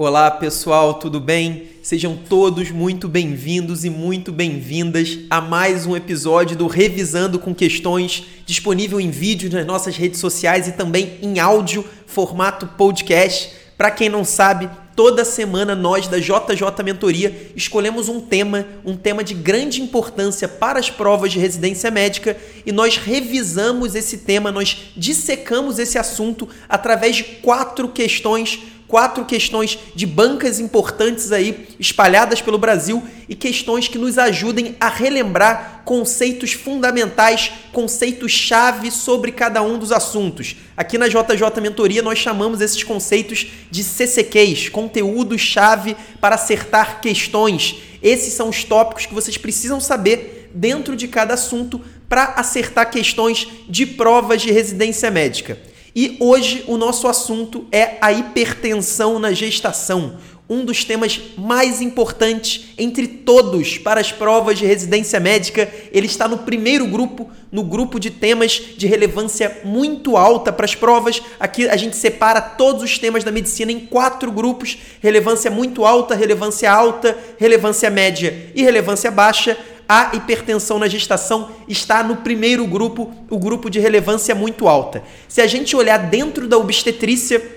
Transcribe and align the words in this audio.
Olá 0.00 0.30
pessoal, 0.30 0.94
tudo 0.94 1.18
bem? 1.18 1.70
Sejam 1.82 2.16
todos 2.16 2.70
muito 2.70 3.08
bem-vindos 3.08 3.84
e 3.84 3.90
muito 3.90 4.30
bem-vindas 4.30 5.18
a 5.28 5.40
mais 5.40 5.86
um 5.86 5.96
episódio 5.96 6.56
do 6.56 6.68
Revisando 6.68 7.36
com 7.36 7.52
Questões, 7.52 8.24
disponível 8.46 9.00
em 9.00 9.10
vídeo 9.10 9.50
nas 9.50 9.66
nossas 9.66 9.96
redes 9.96 10.20
sociais 10.20 10.68
e 10.68 10.72
também 10.74 11.18
em 11.20 11.40
áudio, 11.40 11.84
formato 12.06 12.64
podcast. 12.78 13.50
Para 13.76 13.90
quem 13.90 14.08
não 14.08 14.24
sabe, 14.24 14.70
toda 14.94 15.24
semana 15.24 15.74
nós 15.74 16.06
da 16.06 16.20
JJ 16.20 16.84
Mentoria 16.84 17.50
escolhemos 17.56 18.08
um 18.08 18.20
tema, 18.20 18.66
um 18.84 18.96
tema 18.96 19.24
de 19.24 19.34
grande 19.34 19.82
importância 19.82 20.46
para 20.46 20.78
as 20.78 20.88
provas 20.88 21.32
de 21.32 21.40
residência 21.40 21.90
médica 21.90 22.36
e 22.64 22.70
nós 22.70 22.96
revisamos 22.96 23.96
esse 23.96 24.18
tema, 24.18 24.52
nós 24.52 24.92
dissecamos 24.96 25.80
esse 25.80 25.98
assunto 25.98 26.48
através 26.68 27.16
de 27.16 27.24
quatro 27.24 27.88
questões 27.88 28.60
quatro 28.88 29.26
questões 29.26 29.78
de 29.94 30.06
bancas 30.06 30.58
importantes 30.58 31.30
aí 31.30 31.68
espalhadas 31.78 32.40
pelo 32.40 32.58
Brasil 32.58 33.06
e 33.28 33.34
questões 33.34 33.86
que 33.86 33.98
nos 33.98 34.18
ajudem 34.18 34.74
a 34.80 34.88
relembrar 34.88 35.82
conceitos 35.84 36.54
fundamentais, 36.54 37.52
conceitos 37.72 38.32
chave 38.32 38.90
sobre 38.90 39.30
cada 39.30 39.62
um 39.62 39.78
dos 39.78 39.92
assuntos. 39.92 40.56
Aqui 40.74 40.96
na 40.96 41.06
JJ 41.06 41.60
Mentoria 41.60 42.02
nós 42.02 42.18
chamamos 42.18 42.62
esses 42.62 42.82
conceitos 42.82 43.46
de 43.70 43.84
CCQs, 43.84 44.70
conteúdo 44.70 45.38
chave 45.38 45.94
para 46.20 46.36
acertar 46.36 47.00
questões. 47.02 47.76
Esses 48.02 48.32
são 48.32 48.48
os 48.48 48.64
tópicos 48.64 49.04
que 49.04 49.14
vocês 49.14 49.36
precisam 49.36 49.80
saber 49.80 50.50
dentro 50.54 50.96
de 50.96 51.06
cada 51.06 51.34
assunto 51.34 51.80
para 52.08 52.32
acertar 52.36 52.90
questões 52.90 53.46
de 53.68 53.84
provas 53.84 54.40
de 54.40 54.50
residência 54.50 55.10
médica. 55.10 55.67
E 56.00 56.16
hoje 56.20 56.62
o 56.68 56.76
nosso 56.76 57.08
assunto 57.08 57.66
é 57.72 57.96
a 58.00 58.12
hipertensão 58.12 59.18
na 59.18 59.32
gestação, 59.32 60.16
um 60.48 60.64
dos 60.64 60.84
temas 60.84 61.20
mais 61.36 61.80
importantes 61.80 62.66
entre 62.78 63.08
todos 63.08 63.78
para 63.78 64.00
as 64.00 64.12
provas 64.12 64.56
de 64.56 64.64
residência 64.64 65.18
médica. 65.18 65.68
Ele 65.90 66.06
está 66.06 66.28
no 66.28 66.38
primeiro 66.38 66.86
grupo, 66.86 67.28
no 67.50 67.64
grupo 67.64 67.98
de 67.98 68.12
temas 68.12 68.62
de 68.76 68.86
relevância 68.86 69.60
muito 69.64 70.16
alta 70.16 70.52
para 70.52 70.66
as 70.66 70.74
provas. 70.76 71.20
Aqui 71.40 71.68
a 71.68 71.76
gente 71.76 71.96
separa 71.96 72.40
todos 72.40 72.84
os 72.84 72.96
temas 72.96 73.24
da 73.24 73.32
medicina 73.32 73.72
em 73.72 73.80
quatro 73.80 74.30
grupos: 74.30 74.78
relevância 75.00 75.50
muito 75.50 75.84
alta, 75.84 76.14
relevância 76.14 76.70
alta, 76.70 77.18
relevância 77.38 77.90
média 77.90 78.52
e 78.54 78.62
relevância 78.62 79.10
baixa 79.10 79.58
a 79.88 80.10
hipertensão 80.14 80.78
na 80.78 80.86
gestação 80.86 81.50
está 81.66 82.02
no 82.02 82.16
primeiro 82.16 82.66
grupo, 82.66 83.10
o 83.30 83.38
grupo 83.38 83.70
de 83.70 83.80
relevância 83.80 84.34
muito 84.34 84.68
alta. 84.68 85.02
Se 85.26 85.40
a 85.40 85.46
gente 85.46 85.74
olhar 85.74 85.96
dentro 85.96 86.46
da 86.46 86.58
obstetrícia, 86.58 87.56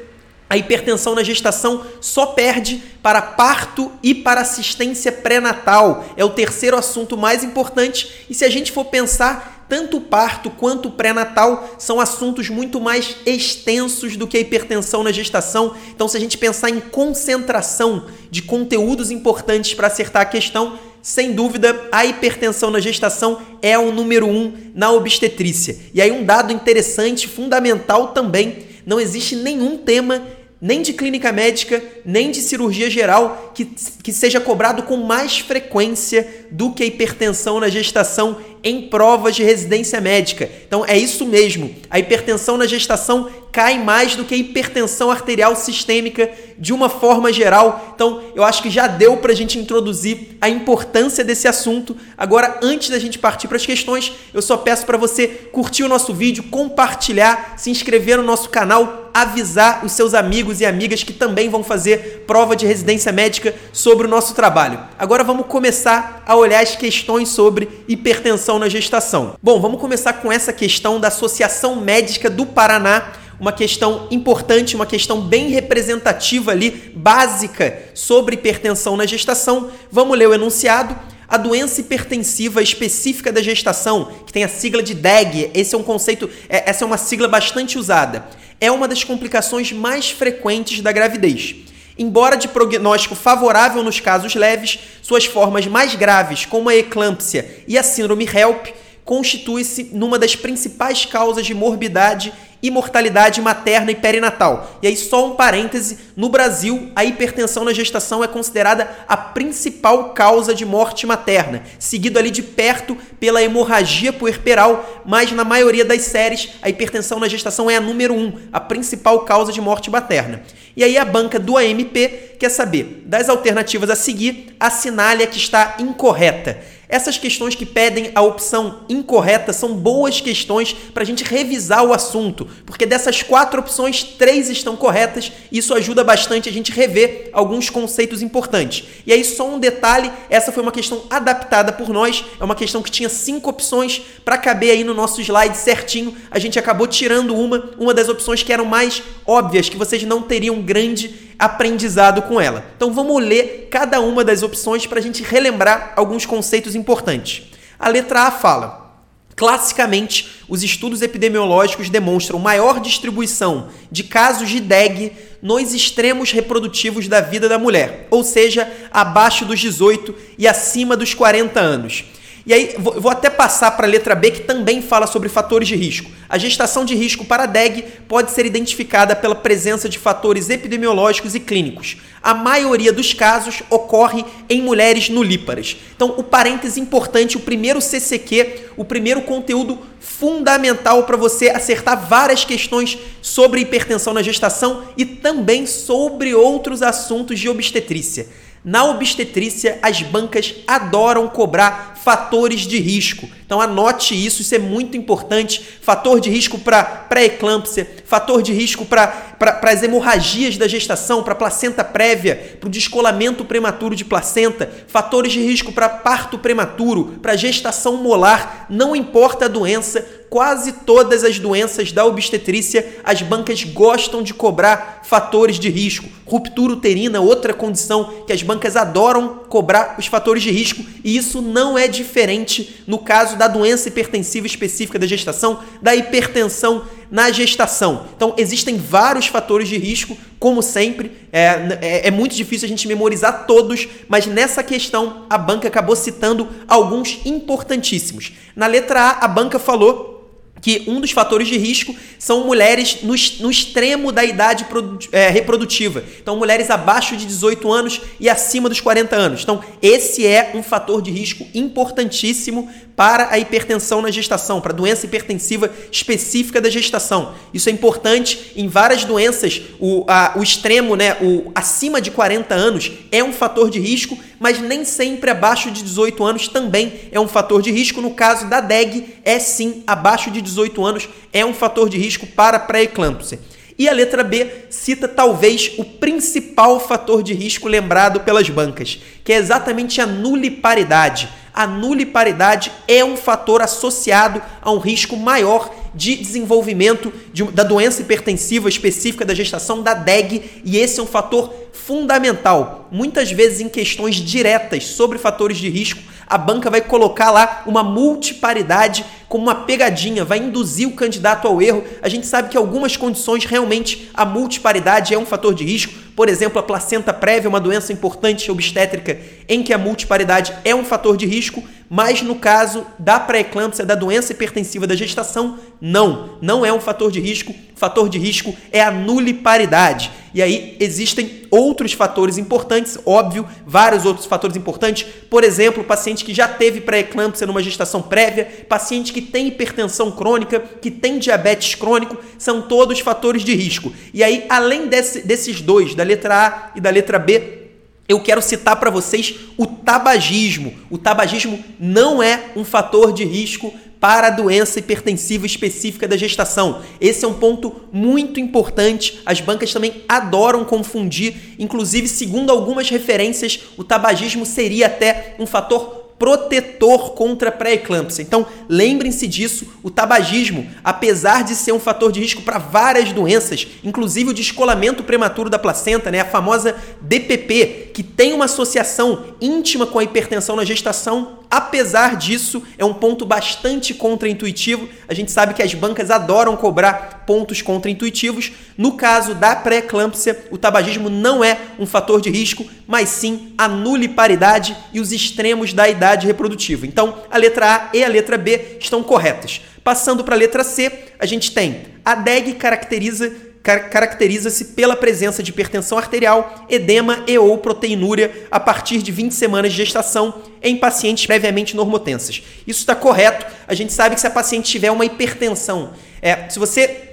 a 0.49 0.57
hipertensão 0.57 1.13
na 1.13 1.23
gestação 1.23 1.85
só 1.99 2.27
perde 2.27 2.81
para 3.01 3.21
parto 3.21 3.91
e 4.01 4.15
para 4.15 4.41
assistência 4.41 5.11
pré-natal. 5.11 6.05
É 6.15 6.23
o 6.23 6.29
terceiro 6.29 6.77
assunto 6.77 7.17
mais 7.17 7.43
importante. 7.43 8.25
E 8.29 8.33
se 8.33 8.45
a 8.45 8.49
gente 8.49 8.71
for 8.71 8.85
pensar, 8.85 9.65
tanto 9.69 9.95
o 9.95 10.01
parto 10.01 10.49
quanto 10.49 10.89
o 10.89 10.91
pré-natal 10.91 11.75
são 11.77 12.01
assuntos 12.01 12.49
muito 12.49 12.81
mais 12.81 13.15
extensos 13.25 14.17
do 14.17 14.27
que 14.27 14.35
a 14.35 14.41
hipertensão 14.41 15.03
na 15.03 15.13
gestação. 15.13 15.73
Então, 15.89 16.09
se 16.09 16.17
a 16.17 16.19
gente 16.19 16.37
pensar 16.37 16.69
em 16.69 16.81
concentração 16.81 18.07
de 18.29 18.41
conteúdos 18.41 19.09
importantes 19.09 19.73
para 19.73 19.87
acertar 19.87 20.23
a 20.23 20.25
questão, 20.25 20.77
sem 21.01 21.33
dúvida, 21.33 21.89
a 21.91 22.05
hipertensão 22.05 22.69
na 22.69 22.79
gestação 22.79 23.41
é 23.61 23.77
o 23.77 23.91
número 23.91 24.27
um 24.27 24.53
na 24.75 24.91
obstetrícia. 24.91 25.77
E 25.93 26.01
aí, 26.01 26.11
um 26.11 26.23
dado 26.23 26.53
interessante, 26.53 27.27
fundamental 27.27 28.09
também: 28.09 28.65
não 28.85 28.99
existe 28.99 29.35
nenhum 29.35 29.77
tema, 29.77 30.21
nem 30.61 30.81
de 30.81 30.93
clínica 30.93 31.31
médica, 31.31 31.83
nem 32.05 32.29
de 32.29 32.39
cirurgia 32.39 32.89
geral, 32.89 33.51
que, 33.55 33.65
que 33.65 34.13
seja 34.13 34.39
cobrado 34.39 34.83
com 34.83 34.97
mais 34.97 35.39
frequência 35.39 36.47
do 36.51 36.71
que 36.71 36.83
a 36.83 36.85
hipertensão 36.85 37.59
na 37.59 37.67
gestação 37.67 38.37
em 38.63 38.83
provas 38.83 39.35
de 39.35 39.43
residência 39.43 39.99
médica. 39.99 40.49
Então 40.67 40.85
é 40.85 40.97
isso 40.97 41.25
mesmo. 41.25 41.73
A 41.89 41.99
hipertensão 41.99 42.57
na 42.57 42.65
gestação 42.65 43.29
cai 43.51 43.77
mais 43.77 44.15
do 44.15 44.23
que 44.23 44.33
a 44.33 44.37
hipertensão 44.37 45.11
arterial 45.11 45.55
sistêmica 45.55 46.31
de 46.57 46.71
uma 46.71 46.87
forma 46.87 47.33
geral. 47.33 47.91
Então, 47.93 48.21
eu 48.33 48.43
acho 48.43 48.61
que 48.61 48.69
já 48.69 48.87
deu 48.87 49.17
para 49.17 49.33
a 49.33 49.35
gente 49.35 49.59
introduzir 49.59 50.37
a 50.39 50.47
importância 50.47 51.23
desse 51.23 51.47
assunto. 51.47 51.97
Agora, 52.17 52.59
antes 52.61 52.89
da 52.89 52.99
gente 52.99 53.19
partir 53.19 53.47
para 53.47 53.57
as 53.57 53.65
questões, 53.65 54.13
eu 54.33 54.41
só 54.41 54.55
peço 54.55 54.85
para 54.85 54.97
você 54.97 55.27
curtir 55.27 55.83
o 55.83 55.89
nosso 55.89 56.13
vídeo, 56.13 56.43
compartilhar, 56.43 57.55
se 57.57 57.69
inscrever 57.69 58.17
no 58.17 58.23
nosso 58.23 58.49
canal, 58.49 59.09
avisar 59.13 59.83
os 59.83 59.91
seus 59.91 60.13
amigos 60.13 60.61
e 60.61 60.65
amigas 60.65 61.03
que 61.03 61.11
também 61.11 61.49
vão 61.49 61.63
fazer 61.63 62.23
prova 62.25 62.55
de 62.55 62.65
residência 62.65 63.11
médica 63.11 63.53
sobre 63.73 64.07
o 64.07 64.09
nosso 64.09 64.33
trabalho. 64.33 64.79
Agora 64.97 65.23
vamos 65.23 65.47
começar 65.47 66.23
a 66.25 66.35
olhar 66.35 66.61
as 66.61 66.75
questões 66.75 67.27
sobre 67.27 67.67
hipertensão 67.87 68.50
na 68.59 68.69
gestação. 68.69 69.35
Bom, 69.41 69.59
vamos 69.59 69.79
começar 69.79 70.13
com 70.13 70.31
essa 70.31 70.53
questão 70.53 70.99
da 70.99 71.09
Associação 71.09 71.75
Médica 71.75 72.29
do 72.29 72.45
Paraná 72.45 73.13
uma 73.41 73.51
questão 73.51 74.07
importante, 74.11 74.75
uma 74.75 74.85
questão 74.85 75.19
bem 75.19 75.49
representativa 75.49 76.51
ali, 76.51 76.93
básica 76.95 77.89
sobre 77.95 78.35
hipertensão 78.35 78.95
na 78.95 79.07
gestação. 79.07 79.71
Vamos 79.91 80.15
ler 80.15 80.27
o 80.27 80.33
enunciado. 80.33 80.95
A 81.27 81.37
doença 81.37 81.81
hipertensiva 81.81 82.61
específica 82.61 83.31
da 83.31 83.41
gestação, 83.41 84.11
que 84.27 84.33
tem 84.33 84.43
a 84.43 84.47
sigla 84.47 84.83
de 84.83 84.93
DEG, 84.93 85.49
esse 85.55 85.73
é 85.73 85.77
um 85.77 85.81
conceito, 85.81 86.29
é, 86.47 86.69
essa 86.69 86.83
é 86.83 86.85
uma 86.85 86.97
sigla 86.97 87.27
bastante 87.27 87.79
usada, 87.79 88.25
é 88.59 88.69
uma 88.69 88.87
das 88.87 89.03
complicações 89.03 89.71
mais 89.71 90.11
frequentes 90.11 90.81
da 90.81 90.91
gravidez. 90.91 91.70
Embora 92.01 92.35
de 92.35 92.47
prognóstico 92.47 93.13
favorável 93.13 93.83
nos 93.83 93.99
casos 93.99 94.33
leves, 94.33 94.79
suas 95.03 95.25
formas 95.25 95.67
mais 95.67 95.93
graves, 95.93 96.47
como 96.47 96.67
a 96.67 96.75
eclâmpsia 96.75 97.63
e 97.67 97.77
a 97.77 97.83
síndrome 97.83 98.25
HELP, 98.25 98.73
constitui-se 99.11 99.89
numa 99.91 100.17
das 100.17 100.37
principais 100.37 101.05
causas 101.05 101.45
de 101.45 101.53
morbidade 101.53 102.31
e 102.63 102.71
mortalidade 102.71 103.41
materna 103.41 103.91
e 103.91 103.95
perinatal. 103.95 104.79
E 104.81 104.87
aí, 104.87 104.95
só 104.95 105.27
um 105.27 105.35
parêntese: 105.35 105.97
no 106.15 106.29
Brasil, 106.29 106.89
a 106.95 107.03
hipertensão 107.03 107.65
na 107.65 107.73
gestação 107.73 108.23
é 108.23 108.27
considerada 108.29 108.89
a 109.09 109.17
principal 109.17 110.13
causa 110.13 110.55
de 110.55 110.65
morte 110.65 111.05
materna, 111.05 111.61
seguido 111.77 112.17
ali 112.17 112.31
de 112.31 112.41
perto 112.41 112.95
pela 113.19 113.43
hemorragia 113.43 114.13
puerperal, 114.13 115.03
mas 115.05 115.29
na 115.33 115.43
maioria 115.43 115.83
das 115.83 116.03
séries, 116.03 116.51
a 116.61 116.69
hipertensão 116.69 117.19
na 117.19 117.27
gestação 117.27 117.69
é 117.69 117.75
a 117.75 117.81
número 117.81 118.13
um, 118.13 118.31
a 118.53 118.61
principal 118.61 119.25
causa 119.25 119.51
de 119.51 119.59
morte 119.59 119.91
materna. 119.91 120.41
E 120.73 120.85
aí, 120.85 120.97
a 120.97 121.03
banca 121.03 121.37
do 121.37 121.57
AMP 121.57 122.37
quer 122.39 122.49
saber 122.49 123.03
das 123.05 123.27
alternativas 123.27 123.89
a 123.89 123.95
seguir, 123.95 124.55
assinale 124.57 125.21
a 125.21 125.27
que 125.27 125.37
está 125.37 125.75
incorreta. 125.79 126.57
Essas 126.91 127.17
questões 127.17 127.55
que 127.55 127.65
pedem 127.65 128.11
a 128.13 128.21
opção 128.21 128.81
incorreta 128.89 129.53
são 129.53 129.73
boas 129.73 130.19
questões 130.19 130.73
para 130.93 131.03
a 131.03 131.05
gente 131.05 131.23
revisar 131.23 131.85
o 131.85 131.93
assunto, 131.93 132.45
porque 132.65 132.85
dessas 132.85 133.23
quatro 133.23 133.61
opções, 133.61 134.03
três 134.03 134.49
estão 134.49 134.75
corretas 134.75 135.31
e 135.49 135.57
isso 135.57 135.73
ajuda 135.73 136.03
bastante 136.03 136.49
a 136.49 136.51
gente 136.51 136.69
rever 136.69 137.29
alguns 137.31 137.69
conceitos 137.69 138.21
importantes. 138.21 138.83
E 139.07 139.13
aí, 139.13 139.23
só 139.23 139.47
um 139.47 139.57
detalhe: 139.57 140.11
essa 140.29 140.51
foi 140.51 140.61
uma 140.61 140.71
questão 140.71 141.03
adaptada 141.09 141.71
por 141.71 141.87
nós, 141.87 142.25
é 142.37 142.43
uma 142.43 142.55
questão 142.55 142.83
que 142.83 142.91
tinha 142.91 143.07
cinco 143.07 143.49
opções 143.49 144.01
para 144.25 144.37
caber 144.37 144.71
aí 144.71 144.83
no 144.83 144.93
nosso 144.93 145.21
slide 145.21 145.55
certinho. 145.55 146.13
A 146.29 146.39
gente 146.39 146.59
acabou 146.59 146.87
tirando 146.87 147.33
uma, 147.33 147.71
uma 147.77 147.93
das 147.93 148.09
opções 148.09 148.43
que 148.43 148.51
eram 148.51 148.65
mais 148.65 149.01
óbvias, 149.25 149.69
que 149.69 149.77
vocês 149.77 150.03
não 150.03 150.21
teriam 150.21 150.61
grande 150.61 151.30
aprendizado 151.41 152.21
com 152.21 152.39
ela. 152.39 152.63
Então 152.77 152.93
vamos 152.93 153.23
ler 153.23 153.67
cada 153.71 153.99
uma 153.99 154.23
das 154.23 154.43
opções 154.43 154.85
para 154.85 154.99
a 154.99 155.01
gente 155.01 155.23
relembrar 155.23 155.93
alguns 155.95 156.23
conceitos 156.23 156.75
importantes. 156.75 157.49
A 157.79 157.89
letra 157.89 158.27
A 158.27 158.31
fala: 158.31 158.93
Classicamente, 159.35 160.43
os 160.47 160.61
estudos 160.61 161.01
epidemiológicos 161.01 161.89
demonstram 161.89 162.37
maior 162.37 162.79
distribuição 162.79 163.69
de 163.91 164.03
casos 164.03 164.49
de 164.49 164.59
DEG 164.59 165.13
nos 165.41 165.73
extremos 165.73 166.31
reprodutivos 166.31 167.07
da 167.07 167.19
vida 167.21 167.49
da 167.49 167.57
mulher, 167.57 168.07
ou 168.11 168.23
seja, 168.23 168.71
abaixo 168.91 169.43
dos 169.43 169.59
18 169.59 170.13
e 170.37 170.47
acima 170.47 170.95
dos 170.95 171.15
40 171.15 171.59
anos. 171.59 172.03
E 172.45 172.53
aí, 172.53 172.75
vou 172.77 173.11
até 173.11 173.29
passar 173.29 173.71
para 173.71 173.85
a 173.85 173.89
letra 173.89 174.15
B, 174.15 174.31
que 174.31 174.41
também 174.41 174.81
fala 174.81 175.05
sobre 175.05 175.29
fatores 175.29 175.67
de 175.67 175.75
risco. 175.75 176.09
A 176.27 176.39
gestação 176.39 176.83
de 176.83 176.95
risco 176.95 177.23
para 177.23 177.45
DEG 177.45 177.83
pode 178.07 178.31
ser 178.31 178.45
identificada 178.45 179.15
pela 179.15 179.35
presença 179.35 179.87
de 179.87 179.99
fatores 179.99 180.49
epidemiológicos 180.49 181.35
e 181.35 181.39
clínicos. 181.39 181.97
A 182.23 182.33
maioria 182.33 182.91
dos 182.91 183.13
casos 183.13 183.61
ocorre 183.69 184.25
em 184.49 184.61
mulheres 184.61 185.07
nulíparas. 185.07 185.77
Então, 185.95 186.15
o 186.17 186.23
parêntese 186.23 186.79
importante, 186.79 187.37
o 187.37 187.41
primeiro 187.41 187.79
CCQ, 187.79 188.71
o 188.75 188.83
primeiro 188.83 189.21
conteúdo 189.21 189.77
fundamental 189.99 191.03
para 191.03 191.17
você 191.17 191.49
acertar 191.49 192.07
várias 192.07 192.43
questões 192.43 192.97
sobre 193.21 193.61
hipertensão 193.61 194.13
na 194.13 194.23
gestação 194.23 194.83
e 194.97 195.05
também 195.05 195.67
sobre 195.67 196.33
outros 196.33 196.81
assuntos 196.81 197.39
de 197.39 197.47
obstetrícia. 197.47 198.27
Na 198.63 198.85
obstetrícia, 198.85 199.79
as 199.81 200.03
bancas 200.03 200.53
adoram 200.67 201.27
cobrar 201.27 201.90
fatores 202.03 202.61
de 202.61 202.79
risco. 202.79 203.29
Então 203.45 203.59
anote 203.59 204.13
isso, 204.15 204.41
isso 204.41 204.55
é 204.55 204.59
muito 204.59 204.95
importante. 204.95 205.61
Fator 205.81 206.19
de 206.19 206.29
risco 206.29 206.57
para 206.57 206.83
pré-eclâmpsia, 206.83 207.89
fator 208.05 208.41
de 208.41 208.53
risco 208.53 208.85
para 208.85 209.35
as 209.61 209.83
hemorragias 209.83 210.57
da 210.57 210.67
gestação, 210.67 211.21
para 211.21 211.35
placenta 211.35 211.83
prévia, 211.83 212.57
para 212.59 212.67
o 212.67 212.71
descolamento 212.71 213.43
prematuro 213.43 213.95
de 213.95 214.05
placenta, 214.05 214.71
fatores 214.87 215.33
de 215.33 215.41
risco 215.41 215.71
para 215.71 215.89
parto 215.89 216.39
prematuro, 216.39 217.19
para 217.21 217.35
gestação 217.35 217.97
molar, 217.97 218.65
não 218.69 218.95
importa 218.95 219.45
a 219.45 219.49
doença, 219.49 220.05
quase 220.29 220.71
todas 220.85 221.25
as 221.25 221.39
doenças 221.39 221.91
da 221.91 222.05
obstetrícia, 222.05 222.99
as 223.03 223.21
bancas 223.21 223.65
gostam 223.65 224.23
de 224.23 224.33
cobrar 224.33 225.01
fatores 225.03 225.59
de 225.59 225.69
risco. 225.69 226.07
Ruptura 226.25 226.71
uterina, 226.71 227.19
outra 227.19 227.53
condição 227.53 228.23
que 228.25 228.31
as 228.31 228.41
bancas 228.41 228.77
adoram 228.77 229.41
cobrar 229.49 229.95
os 229.99 230.05
fatores 230.05 230.41
de 230.41 230.49
risco, 230.49 230.85
e 231.03 231.17
isso 231.17 231.41
não 231.41 231.77
é 231.77 231.89
diferente 231.91 232.83
no 232.87 232.97
caso 232.97 233.35
da 233.35 233.47
doença 233.47 233.89
hipertensiva 233.89 234.47
específica 234.47 234.97
da 234.97 235.05
gestação, 235.05 235.59
da 235.81 235.95
hipertensão 235.95 236.85
na 237.11 237.29
gestação. 237.29 238.05
Então, 238.15 238.33
existem 238.37 238.77
vários 238.77 239.27
fatores 239.27 239.67
de 239.67 239.77
risco, 239.77 240.17
como 240.39 240.61
sempre. 240.61 241.11
É, 241.31 241.77
é, 241.81 242.07
é, 242.07 242.11
muito 242.11 242.33
difícil 242.33 242.65
a 242.65 242.69
gente 242.69 242.87
memorizar 242.87 243.45
todos, 243.45 243.87
mas 244.07 244.25
nessa 244.25 244.63
questão 244.63 245.25
a 245.29 245.37
banca 245.37 245.67
acabou 245.67 245.95
citando 245.95 246.47
alguns 246.67 247.19
importantíssimos. 247.25 248.31
Na 248.55 248.65
letra 248.65 249.01
A, 249.01 249.25
a 249.25 249.27
banca 249.27 249.59
falou 249.59 250.20
que 250.61 250.83
um 250.87 251.01
dos 251.01 251.11
fatores 251.11 251.47
de 251.47 251.57
risco 251.57 251.95
são 252.19 252.45
mulheres 252.45 252.99
no, 253.01 253.15
no 253.43 253.51
extremo 253.51 254.11
da 254.11 254.23
idade 254.23 254.65
é, 255.11 255.29
reprodutiva. 255.29 256.03
Então, 256.21 256.37
mulheres 256.37 256.69
abaixo 256.69 257.17
de 257.17 257.25
18 257.25 257.71
anos 257.71 257.99
e 258.19 258.29
acima 258.29 258.69
dos 258.69 258.79
40 258.79 259.15
anos. 259.15 259.41
Então, 259.41 259.61
esse 259.81 260.25
é 260.25 260.51
um 260.53 260.61
fator 260.61 261.01
de 261.01 261.09
risco 261.09 261.47
importantíssimo 261.53 262.69
para 263.01 263.29
a 263.31 263.39
hipertensão 263.39 263.99
na 263.99 264.11
gestação, 264.11 264.61
para 264.61 264.73
a 264.73 264.75
doença 264.75 265.07
hipertensiva 265.07 265.71
específica 265.91 266.61
da 266.61 266.69
gestação. 266.69 267.33
Isso 267.51 267.67
é 267.67 267.71
importante 267.71 268.51
em 268.55 268.67
várias 268.67 269.03
doenças. 269.03 269.59
O, 269.79 270.05
a, 270.07 270.33
o 270.35 270.43
extremo, 270.43 270.95
né, 270.95 271.17
o 271.19 271.51
acima 271.55 271.99
de 271.99 272.11
40 272.11 272.53
anos, 272.53 272.91
é 273.11 273.23
um 273.23 273.33
fator 273.33 273.71
de 273.71 273.79
risco, 273.79 274.15
mas 274.39 274.61
nem 274.61 274.85
sempre 274.85 275.31
abaixo 275.31 275.71
de 275.71 275.81
18 275.81 276.23
anos 276.23 276.47
também 276.47 276.93
é 277.11 277.19
um 277.19 277.27
fator 277.27 277.59
de 277.59 277.71
risco. 277.71 278.01
No 278.01 278.11
caso 278.11 278.47
da 278.47 278.61
DEG, 278.61 279.15
é 279.25 279.39
sim 279.39 279.81
abaixo 279.87 280.29
de 280.29 280.39
18 280.39 280.85
anos, 280.85 281.09
é 281.33 281.43
um 281.43 281.55
fator 281.55 281.89
de 281.89 281.97
risco 281.97 282.27
para 282.27 282.59
pré-eclâmpsia. 282.59 283.39
E 283.79 283.89
a 283.89 283.93
letra 283.93 284.23
B 284.23 284.47
cita 284.69 285.07
talvez 285.07 285.71
o 285.79 285.83
principal 285.83 286.79
fator 286.79 287.23
de 287.23 287.33
risco 287.33 287.67
lembrado 287.67 288.19
pelas 288.19 288.47
bancas, 288.47 288.99
que 289.23 289.33
é 289.33 289.37
exatamente 289.37 289.99
a 289.99 290.05
nuliparidade. 290.05 291.40
A 291.53 291.67
nuliparidade 291.67 292.71
é 292.87 293.03
um 293.03 293.17
fator 293.17 293.61
associado 293.61 294.41
a 294.61 294.71
um 294.71 294.79
risco 294.79 295.17
maior 295.17 295.73
de 295.93 296.15
desenvolvimento 296.15 297.11
de, 297.33 297.43
da 297.43 297.63
doença 297.63 298.01
hipertensiva 298.01 298.69
específica 298.69 299.25
da 299.25 299.33
gestação, 299.33 299.83
da 299.83 299.93
DEG, 299.93 300.61
e 300.63 300.77
esse 300.77 300.99
é 300.99 301.03
um 301.03 301.07
fator 301.07 301.53
fundamental. 301.73 302.87
Muitas 302.91 303.31
vezes, 303.31 303.59
em 303.59 303.67
questões 303.67 304.15
diretas 304.15 304.85
sobre 304.85 305.17
fatores 305.17 305.57
de 305.57 305.69
risco, 305.69 306.01
a 306.27 306.37
banca 306.37 306.69
vai 306.69 306.79
colocar 306.79 307.29
lá 307.29 307.63
uma 307.65 307.83
multiparidade 307.83 309.03
como 309.27 309.43
uma 309.43 309.55
pegadinha, 309.55 310.23
vai 310.23 310.37
induzir 310.37 310.87
o 310.87 310.93
candidato 310.93 311.45
ao 311.45 311.61
erro. 311.61 311.83
A 312.01 312.07
gente 312.07 312.25
sabe 312.25 312.47
que 312.47 312.55
algumas 312.55 312.95
condições 312.95 313.43
realmente 313.43 314.09
a 314.13 314.23
multiparidade 314.23 315.13
é 315.13 315.17
um 315.17 315.25
fator 315.25 315.53
de 315.53 315.65
risco. 315.65 315.93
Por 316.15 316.29
exemplo, 316.29 316.59
a 316.59 316.63
placenta 316.63 317.13
prévia, 317.13 317.49
uma 317.49 317.59
doença 317.59 317.93
importante 317.93 318.51
obstétrica 318.51 319.19
em 319.47 319.63
que 319.63 319.73
a 319.73 319.77
multiparidade 319.77 320.53
é 320.63 320.75
um 320.75 320.83
fator 320.83 321.15
de 321.15 321.25
risco, 321.25 321.63
mas 321.93 322.21
no 322.21 322.35
caso 322.35 322.85
da 322.97 323.19
pré-eclâmpsia, 323.19 323.85
da 323.85 323.95
doença 323.95 324.31
hipertensiva 324.31 324.87
da 324.87 324.95
gestação, 324.95 325.59
não, 325.81 326.37
não 326.41 326.65
é 326.65 326.71
um 326.71 326.79
fator 326.79 327.11
de 327.11 327.19
risco. 327.19 327.53
Fator 327.75 328.07
de 328.07 328.17
risco 328.17 328.55
é 328.71 328.81
a 328.81 328.89
nuliparidade. 328.89 330.09
E 330.33 330.41
aí 330.41 330.77
existem 330.79 331.41
outros 331.51 331.91
fatores 331.91 332.37
importantes, 332.37 332.97
óbvio, 333.05 333.45
vários 333.67 334.05
outros 334.05 334.25
fatores 334.25 334.55
importantes. 334.55 335.05
Por 335.29 335.43
exemplo, 335.43 335.83
paciente 335.83 336.23
que 336.23 336.33
já 336.33 336.47
teve 336.47 336.79
pré-eclâmpsia 336.79 337.45
numa 337.45 337.61
gestação 337.61 338.01
prévia, 338.01 338.45
paciente 338.69 339.11
que 339.11 339.21
tem 339.21 339.49
hipertensão 339.49 340.11
crônica, 340.11 340.61
que 340.81 340.89
tem 340.89 341.19
diabetes 341.19 341.75
crônico, 341.75 342.15
são 342.37 342.61
todos 342.61 343.01
fatores 343.01 343.43
de 343.43 343.53
risco. 343.53 343.91
E 344.13 344.23
aí, 344.23 344.45
além 344.47 344.87
desse, 344.87 345.27
desses 345.27 345.59
dois, 345.59 345.93
da 345.93 346.03
letra 346.03 346.47
A 346.47 346.71
e 346.73 346.79
da 346.79 346.89
letra 346.89 347.19
B, 347.19 347.60
eu 348.07 348.19
quero 348.19 348.41
citar 348.41 348.77
para 348.77 348.89
vocês 348.89 349.35
o 349.57 349.65
tabagismo. 349.65 350.73
O 350.89 350.97
tabagismo 350.97 351.63
não 351.79 352.21
é 352.21 352.51
um 352.55 352.63
fator 352.63 353.13
de 353.13 353.23
risco 353.23 353.73
para 354.01 354.27
a 354.27 354.31
doença 354.31 354.79
hipertensiva 354.79 355.45
específica 355.45 356.07
da 356.07 356.17
gestação. 356.17 356.81
Esse 356.99 357.23
é 357.23 357.27
um 357.27 357.35
ponto 357.35 357.83
muito 357.93 358.39
importante. 358.39 359.21
As 359.23 359.39
bancas 359.39 359.71
também 359.71 360.03
adoram 360.09 360.65
confundir, 360.65 361.55
inclusive, 361.59 362.07
segundo 362.07 362.49
algumas 362.49 362.89
referências, 362.89 363.59
o 363.77 363.83
tabagismo 363.83 364.43
seria 364.43 364.87
até 364.87 365.35
um 365.37 365.45
fator 365.45 366.00
protetor 366.21 367.13
contra 367.13 367.51
pré-eclâmpsia. 367.51 368.21
Então, 368.21 368.45
lembrem-se 368.69 369.25
disso, 369.25 369.65
o 369.81 369.89
tabagismo, 369.89 370.69
apesar 370.83 371.43
de 371.43 371.55
ser 371.55 371.71
um 371.71 371.79
fator 371.79 372.11
de 372.11 372.19
risco 372.19 372.43
para 372.43 372.59
várias 372.59 373.11
doenças, 373.11 373.65
inclusive 373.83 374.29
o 374.29 374.33
descolamento 374.33 375.01
prematuro 375.01 375.49
da 375.49 375.57
placenta, 375.57 376.11
né, 376.11 376.19
a 376.19 376.25
famosa 376.25 376.75
DPP, 377.01 377.89
que 377.91 378.03
tem 378.03 378.33
uma 378.33 378.45
associação 378.45 379.33
íntima 379.41 379.87
com 379.87 379.97
a 379.97 380.03
hipertensão 380.03 380.55
na 380.55 380.63
gestação, 380.63 381.39
apesar 381.51 382.15
disso, 382.15 382.63
é 382.77 382.85
um 382.85 382.93
ponto 382.93 383.25
bastante 383.25 383.93
contraintuitivo. 383.93 384.87
A 385.07 385.13
gente 385.13 385.31
sabe 385.31 385.53
que 385.53 385.61
as 385.61 385.73
bancas 385.73 386.09
adoram 386.09 386.55
cobrar 386.55 387.25
pontos 387.27 387.61
contraintuitivos. 387.61 388.53
No 388.77 388.93
caso 388.93 389.35
da 389.35 389.53
pré-eclâmpsia, 389.53 390.45
o 390.49 390.57
tabagismo 390.57 391.09
não 391.09 391.43
é 391.43 391.57
um 391.77 391.85
fator 391.85 392.21
de 392.21 392.29
risco, 392.29 392.65
mas 392.87 393.09
sim 393.09 393.53
a 393.57 393.67
nuliparidade 393.67 394.77
e 394.93 395.01
os 395.01 395.11
extremos 395.11 395.73
da 395.73 395.89
idade 395.89 396.25
reprodutiva. 396.25 396.87
Então, 396.87 397.17
a 397.29 397.37
letra 397.37 397.75
A 397.75 397.89
e 397.97 398.01
a 398.01 398.07
letra 398.07 398.37
B 398.37 398.77
estão 398.79 399.03
corretas. 399.03 399.61
Passando 399.83 400.23
para 400.23 400.35
a 400.35 400.37
letra 400.37 400.63
C, 400.63 400.91
a 401.19 401.25
gente 401.25 401.51
tem 401.51 401.83
a 402.05 402.15
DEG 402.15 402.53
caracteriza 402.53 403.50
caracteriza-se 403.63 404.65
pela 404.65 404.95
presença 404.95 405.43
de 405.43 405.51
hipertensão 405.51 405.97
arterial, 405.97 406.65
edema 406.67 407.23
e 407.27 407.37
ou 407.37 407.57
proteinúria 407.59 408.47
a 408.49 408.59
partir 408.59 409.01
de 409.01 409.11
20 409.11 409.33
semanas 409.33 409.71
de 409.71 409.77
gestação 409.77 410.41
em 410.63 410.75
pacientes 410.77 411.25
previamente 411.25 411.75
normotensas. 411.75 412.41
Isso 412.65 412.79
está 412.79 412.95
correto. 412.95 413.45
A 413.67 413.73
gente 413.73 413.93
sabe 413.93 414.15
que 414.15 414.21
se 414.21 414.27
a 414.27 414.31
paciente 414.31 414.71
tiver 414.71 414.91
uma 414.91 415.05
hipertensão, 415.05 415.93
é, 416.21 416.49
se 416.49 416.57
você 416.57 417.09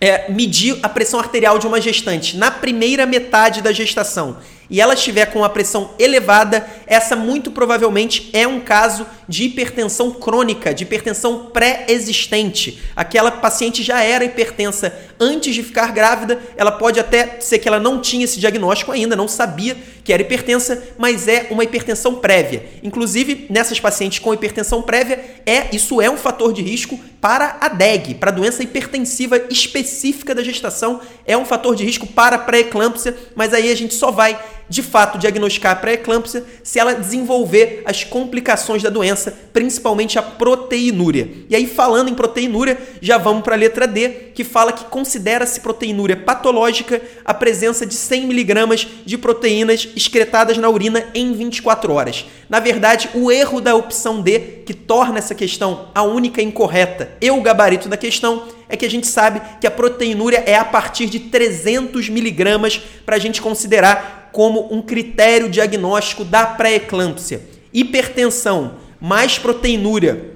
é, 0.00 0.28
medir 0.32 0.78
a 0.82 0.88
pressão 0.88 1.20
arterial 1.20 1.58
de 1.60 1.66
uma 1.68 1.80
gestante 1.80 2.36
na 2.36 2.50
primeira 2.50 3.06
metade 3.06 3.62
da 3.62 3.70
gestação 3.70 4.38
e 4.72 4.80
ela 4.80 4.94
estiver 4.94 5.26
com 5.26 5.44
a 5.44 5.50
pressão 5.50 5.90
elevada, 5.98 6.66
essa 6.86 7.14
muito 7.14 7.50
provavelmente 7.50 8.30
é 8.32 8.48
um 8.48 8.58
caso 8.58 9.06
de 9.28 9.44
hipertensão 9.44 10.10
crônica, 10.12 10.72
de 10.72 10.84
hipertensão 10.84 11.50
pré-existente. 11.52 12.80
Aquela 12.96 13.30
paciente 13.30 13.82
já 13.82 14.02
era 14.02 14.24
hipertensa 14.24 14.90
antes 15.20 15.54
de 15.54 15.62
ficar 15.62 15.92
grávida, 15.92 16.40
ela 16.56 16.72
pode 16.72 16.98
até 16.98 17.38
ser 17.38 17.58
que 17.58 17.68
ela 17.68 17.78
não 17.78 18.00
tinha 18.00 18.24
esse 18.24 18.40
diagnóstico 18.40 18.90
ainda, 18.90 19.14
não 19.14 19.28
sabia 19.28 19.76
que 20.02 20.12
era 20.12 20.22
hipertensa, 20.22 20.82
mas 20.98 21.28
é 21.28 21.46
uma 21.50 21.62
hipertensão 21.62 22.16
prévia. 22.16 22.64
Inclusive, 22.82 23.46
nessas 23.50 23.78
pacientes 23.78 24.18
com 24.18 24.34
hipertensão 24.34 24.82
prévia, 24.82 25.22
é 25.46 25.68
isso 25.72 26.00
é 26.00 26.10
um 26.10 26.16
fator 26.16 26.52
de 26.52 26.62
risco 26.62 26.98
para 27.20 27.58
a 27.60 27.68
DEG, 27.68 28.14
para 28.14 28.30
a 28.30 28.34
doença 28.34 28.64
hipertensiva 28.64 29.40
específica 29.48 30.34
da 30.34 30.42
gestação, 30.42 31.00
é 31.24 31.36
um 31.36 31.44
fator 31.44 31.76
de 31.76 31.84
risco 31.84 32.06
para 32.06 32.36
pré-eclâmpsia, 32.36 33.16
mas 33.36 33.54
aí 33.54 33.70
a 33.70 33.76
gente 33.76 33.94
só 33.94 34.10
vai 34.10 34.36
de 34.68 34.82
fato 34.82 35.18
diagnosticar 35.18 35.72
a 35.72 35.76
pré-eclâmpsia 35.76 36.44
se 36.62 36.78
ela 36.78 36.94
desenvolver 36.94 37.82
as 37.84 38.04
complicações 38.04 38.82
da 38.82 38.90
doença, 38.90 39.32
principalmente 39.52 40.18
a 40.18 40.22
proteinúria. 40.22 41.28
E 41.48 41.54
aí, 41.54 41.66
falando 41.66 42.08
em 42.08 42.14
proteinúria, 42.14 42.78
já 43.00 43.18
vamos 43.18 43.42
para 43.42 43.54
a 43.54 43.58
letra 43.58 43.86
D, 43.86 44.08
que 44.34 44.44
fala 44.44 44.72
que 44.72 44.84
considera-se 44.84 45.60
proteinúria 45.60 46.16
patológica 46.16 47.02
a 47.24 47.34
presença 47.34 47.84
de 47.84 47.94
100 47.94 48.26
miligramas 48.26 48.86
de 49.04 49.18
proteínas 49.18 49.88
excretadas 49.94 50.56
na 50.56 50.68
urina 50.68 51.04
em 51.14 51.32
24 51.32 51.92
horas. 51.92 52.26
Na 52.48 52.60
verdade, 52.60 53.10
o 53.14 53.30
erro 53.30 53.60
da 53.60 53.74
opção 53.74 54.20
D, 54.20 54.38
que 54.66 54.74
torna 54.74 55.18
essa 55.18 55.34
questão 55.34 55.88
a 55.94 56.02
única 56.02 56.42
incorreta 56.42 57.10
e 57.20 57.30
o 57.30 57.40
gabarito 57.40 57.88
da 57.88 57.96
questão, 57.96 58.44
é 58.68 58.76
que 58.76 58.86
a 58.86 58.90
gente 58.90 59.06
sabe 59.06 59.42
que 59.60 59.66
a 59.66 59.70
proteinúria 59.70 60.42
é 60.46 60.54
a 60.54 60.64
partir 60.64 61.06
de 61.06 61.20
300 61.20 62.08
miligramas 62.08 62.80
para 63.04 63.16
a 63.16 63.18
gente 63.18 63.42
considerar 63.42 64.21
como 64.32 64.74
um 64.74 64.82
critério 64.82 65.48
diagnóstico 65.48 66.24
da 66.24 66.46
pré-eclâmpsia. 66.46 67.42
Hipertensão 67.72 68.76
mais 69.00 69.38
proteinúria 69.38 70.31